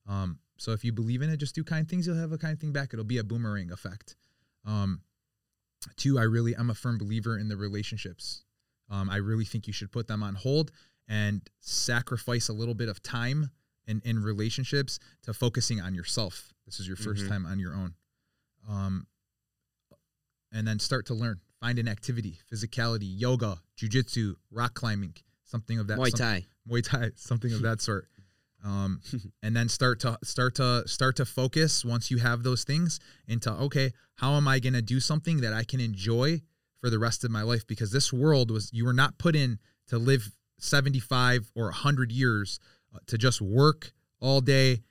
[0.07, 2.07] Um so if you believe in it just do kind things.
[2.07, 2.93] You'll have a kind thing back.
[2.93, 4.17] It'll be a boomerang effect.
[4.65, 5.03] Um
[5.97, 8.45] two i really i'm a firm believer in the relationships.
[8.91, 10.73] Um i really think you should put them on hold
[11.09, 13.51] and sacrifice a little bit of time
[13.91, 16.55] in, in relationships to focusing on yourself.
[16.67, 17.29] This is your 1st Mhm.
[17.29, 17.95] time on your own.
[18.69, 19.07] Um,
[20.53, 21.41] and then start to learn.
[21.61, 25.15] Find an activity, physicality, yoga, jujitsu, rock climbing,
[25.45, 25.99] something of that.
[25.99, 26.47] Muay Thai.
[26.69, 28.09] Muay Thai, something of that sort.
[28.63, 29.01] Um,
[29.43, 33.51] and then start to start to start to focus once you have those things into
[33.53, 36.43] okay, how am I going to do something that I can enjoy
[36.81, 37.67] for the rest of my life?
[37.67, 42.13] Because this world was you were not put in to live seventy five or hundred
[42.13, 42.59] years
[43.07, 44.83] to just work all day,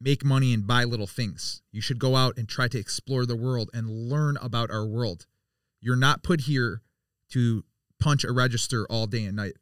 [0.00, 1.62] make money, and buy little things.
[1.70, 5.26] You should go out and try to explore the world and learn about our world.
[5.80, 6.82] You're not put here
[7.30, 7.64] to
[7.98, 9.56] punch a register all day and night.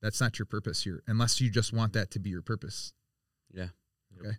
[0.00, 2.92] That's not your purpose here, unless you just want that to be your purpose.
[3.52, 3.68] Yeah.
[4.18, 4.36] Okay.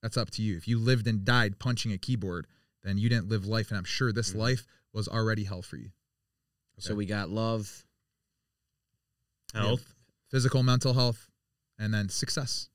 [0.00, 0.56] That's up to you.
[0.56, 2.46] If you lived and died punching a keyboard,
[2.82, 3.70] then you didn't live life.
[3.70, 4.36] And I'm sure this Mhm.
[4.36, 5.92] life was already hell for you.
[6.78, 7.86] So we got love.
[9.52, 9.94] Health.
[10.28, 11.30] Physical, mental health,
[11.78, 12.68] and then success.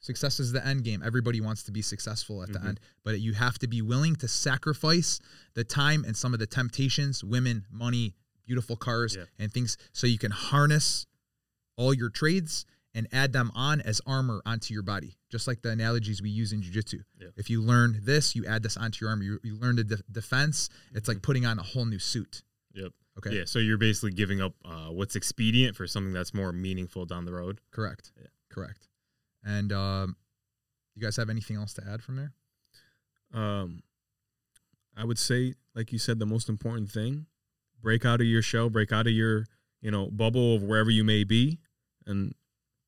[0.00, 1.02] Success is the end game.
[1.02, 2.68] Everybody wants to be successful at the Mhm.
[2.68, 5.18] end, but you have to be willing to sacrifice
[5.54, 8.14] the time and some of the temptations, women, money,
[8.44, 9.24] beautiful cars, Yeah.
[9.38, 11.06] and things so you can harness
[11.76, 15.70] all your trades and add them on as armor onto your body, just like the
[15.70, 17.02] analogies we use in jujitsu.
[17.18, 17.28] Yeah.
[17.36, 19.24] If you learn this, you add this onto your armor.
[19.24, 20.68] You, you learn the de- defense.
[20.92, 22.42] It's like putting on a whole new suit.
[22.74, 22.92] Yep.
[23.18, 23.36] Okay.
[23.36, 23.44] Yeah.
[23.46, 27.32] So you're basically giving up uh, what's expedient for something that's more meaningful down the
[27.32, 27.60] road.
[27.70, 28.12] Correct.
[28.20, 28.26] Yeah.
[28.50, 28.88] Correct.
[29.44, 30.16] And um,
[30.94, 32.32] you guys have anything else to add from there?
[33.32, 33.82] Um,
[34.96, 37.26] I would say, like you said, the most important thing:
[37.82, 39.46] break out of your shell, break out of your
[39.80, 41.58] you know bubble of wherever you may be,
[42.06, 42.34] and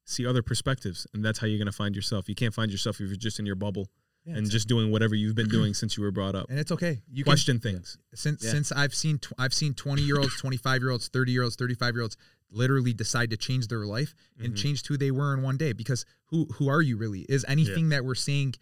[0.05, 1.07] see other perspectives.
[1.14, 2.29] And that's how you're gonna find yourself.
[2.29, 3.89] You can't find yourself if you're just in your bubble
[4.27, 6.47] and just doing whatever you've been doing since you were brought up.
[6.51, 7.01] and it's okay.
[7.12, 7.97] You Question things.
[8.14, 8.51] since Yeah.
[8.51, 11.43] since I've seen tw- I've seen twenty year olds, twenty five year olds, thirty year
[11.43, 12.16] olds, thirty five year olds
[12.51, 14.57] literally decide to change their life and Mhm.
[14.57, 15.72] changed who they were in one day.
[15.72, 17.22] Because who who are you really?
[17.29, 18.55] Is anything that we're saying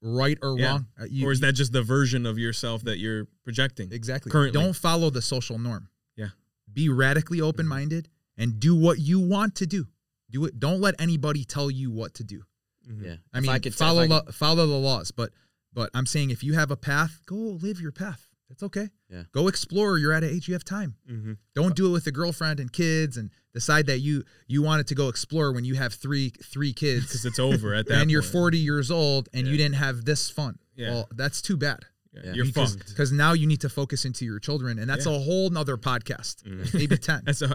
[0.00, 0.66] right or Yeah.
[0.70, 0.86] wrong?
[1.00, 3.92] Uh, you- or is that just the version of yourself that you're projecting?
[3.92, 4.30] Exactly.
[4.30, 4.60] Currently.
[4.60, 5.88] Don't follow the social norm.
[6.16, 6.30] Yeah.
[6.72, 9.88] Be radically open minded and do what you want to do.
[10.30, 10.60] Do it.
[10.60, 12.42] Don't let anybody tell you what to do.
[12.88, 13.04] Mhm.
[13.04, 13.16] Yeah.
[13.32, 15.32] I If mean, could- if follow I the could- follow the laws, but
[15.72, 18.24] but I'm saying if you have a path, go live your path.
[18.48, 18.88] That's okay.
[19.10, 19.24] Yeah.
[19.32, 19.98] Go explore.
[19.98, 20.96] You're at an age you have time.
[21.08, 21.36] Mhm.
[21.54, 24.94] Don't do it with a girlfriend and kids and decide that you you wanted to
[24.94, 28.00] go explore when you have three three kids Because it's over at that.
[28.00, 30.58] and you're 40 years old and you didn't have this fun.
[30.74, 30.90] Yeah.
[30.92, 31.84] Well, that's too bad.
[32.14, 32.32] Yeah.
[32.32, 32.88] you're because, fucked.
[32.88, 35.12] because now you need to focus into your children, and that's Yeah.
[35.14, 36.72] a whole nother podcast, Mhm.
[36.74, 37.22] maybe ten.
[37.26, 37.54] That's a,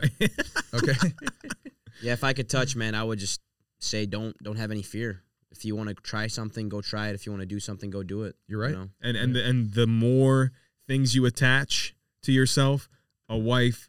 [0.73, 0.93] Okay,
[2.01, 3.41] Yeah, if I could touch, man, I would just
[3.83, 5.23] say don't don't have any fear.
[5.51, 7.15] If you want to try something, go try it.
[7.15, 8.35] If you want to do something, go do it.
[8.47, 8.71] you're right.
[8.71, 8.89] You know?
[9.01, 10.51] and and the, and the more
[10.87, 12.89] things you attach to yourself,
[13.29, 13.87] a wife,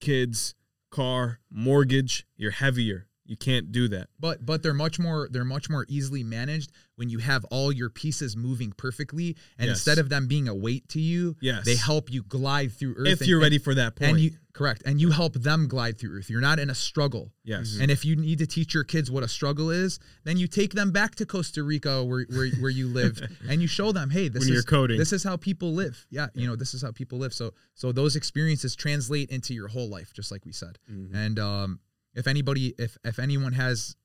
[0.00, 0.54] kids,
[0.90, 3.06] car, mortgage, you're heavier.
[3.26, 4.08] You can't do that.
[4.20, 7.88] But but they're much more they're much more easily managed when you have all your
[7.90, 9.78] pieces moving perfectly, and Yes.
[9.78, 11.64] instead of them being a weight to you, Yes.
[11.64, 13.08] they help you glide through earth.
[13.08, 14.10] if and- you're ready for that point.
[14.12, 16.30] and you correct, and you help them glide through earth.
[16.30, 17.32] You're not in a struggle.
[17.44, 17.78] yes.
[17.80, 20.74] And if you need to teach your kids what a struggle is, then you take
[20.74, 23.18] them back to Costa Rica where where, where you live,
[23.48, 24.98] and you show them, hey, this When is coding.
[24.98, 26.06] this is how people live.
[26.10, 27.32] Yeah, you know, this is how people live.
[27.32, 30.78] So so those experiences translate into your whole life, just like we said.
[30.92, 31.14] Mm-hmm.
[31.16, 31.80] And um,
[32.14, 33.96] if anybody, if if anyone has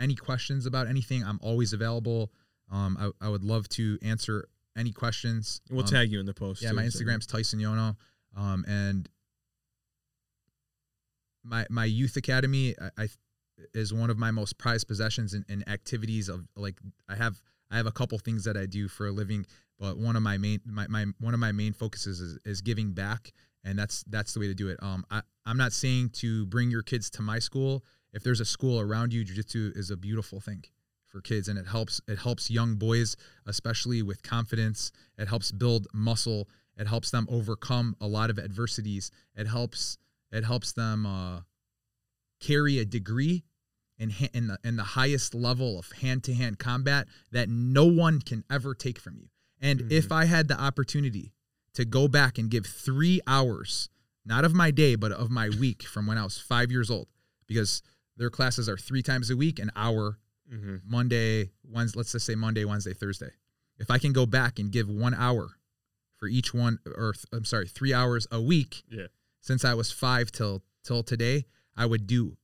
[0.00, 2.32] any questions about anything, I'm always available.
[2.70, 5.60] Um, I, I would love to answer any questions.
[5.70, 6.62] we'll Um, tag you in the post.
[6.62, 7.96] yeah, too, my so- Instagram's Tyson Yono.
[8.34, 9.08] Um, and
[11.44, 13.08] my my youth academy I, I
[13.74, 16.78] is one of my most prized possessions and, in activities of like
[17.08, 19.46] I have I have a couple things that I do for a living,
[19.78, 22.92] but one of my main my, my one of my main focuses is, is giving
[22.92, 23.32] back
[23.64, 24.78] and that's that's the way to do it.
[24.82, 27.84] Um I, I'm not saying to bring your kids to my school.
[28.12, 30.64] If there's a school around you, jujitsu is a beautiful thing
[31.08, 34.92] for kids and it helps it helps young boys especially with confidence.
[35.18, 36.48] It helps build muscle.
[36.76, 39.10] It helps them overcome a lot of adversities.
[39.36, 39.98] It helps
[40.32, 41.40] it helps them uh,
[42.40, 43.44] carry a degree
[43.98, 47.84] in ha- in the in the highest level of hand to hand combat that no
[47.84, 49.28] one can ever take from you.
[49.60, 51.32] And if I had the opportunity
[51.74, 53.88] to go back and give three hours,
[54.24, 57.08] not of my day, but of my week from when I was five years old,
[57.46, 57.82] because
[58.16, 60.18] their classes are three times a week, an hour,
[60.52, 60.76] Mm-hmm.
[60.84, 63.30] Monday, Wednesday, let's just say Monday, Wednesday, Thursday.
[63.78, 65.52] If I can go back and give one hour
[66.18, 69.06] for each one, or th- I'm sorry, three hours a week, Yeah.
[69.40, 72.36] since I was five till till today, I would do,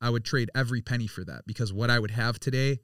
[0.00, 2.78] I would trade every penny for that because what I would have today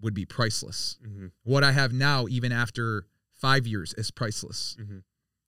[0.00, 0.96] would be priceless.
[1.06, 1.26] Mm-hmm.
[1.42, 4.78] What I have now, even after five years, is priceless.
[4.80, 5.02] Mhm.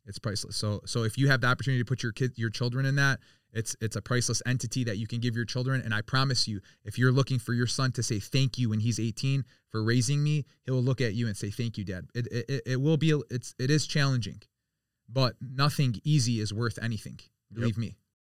[0.06, 0.56] It's priceless.
[0.56, 3.20] So so if you have the opportunity to put your kid, your children in that,
[3.52, 5.80] it's it's a priceless entity that you can give your children.
[5.82, 8.80] And I promise you, if you're looking for your son to say thank you when
[8.80, 12.06] he's 18 for raising me, he'll look at you and say thank you, Dad.
[12.14, 14.42] It it, it will be it's it is challenging,
[15.08, 17.20] but nothing easy is worth anything.
[17.52, 17.96] Believe me.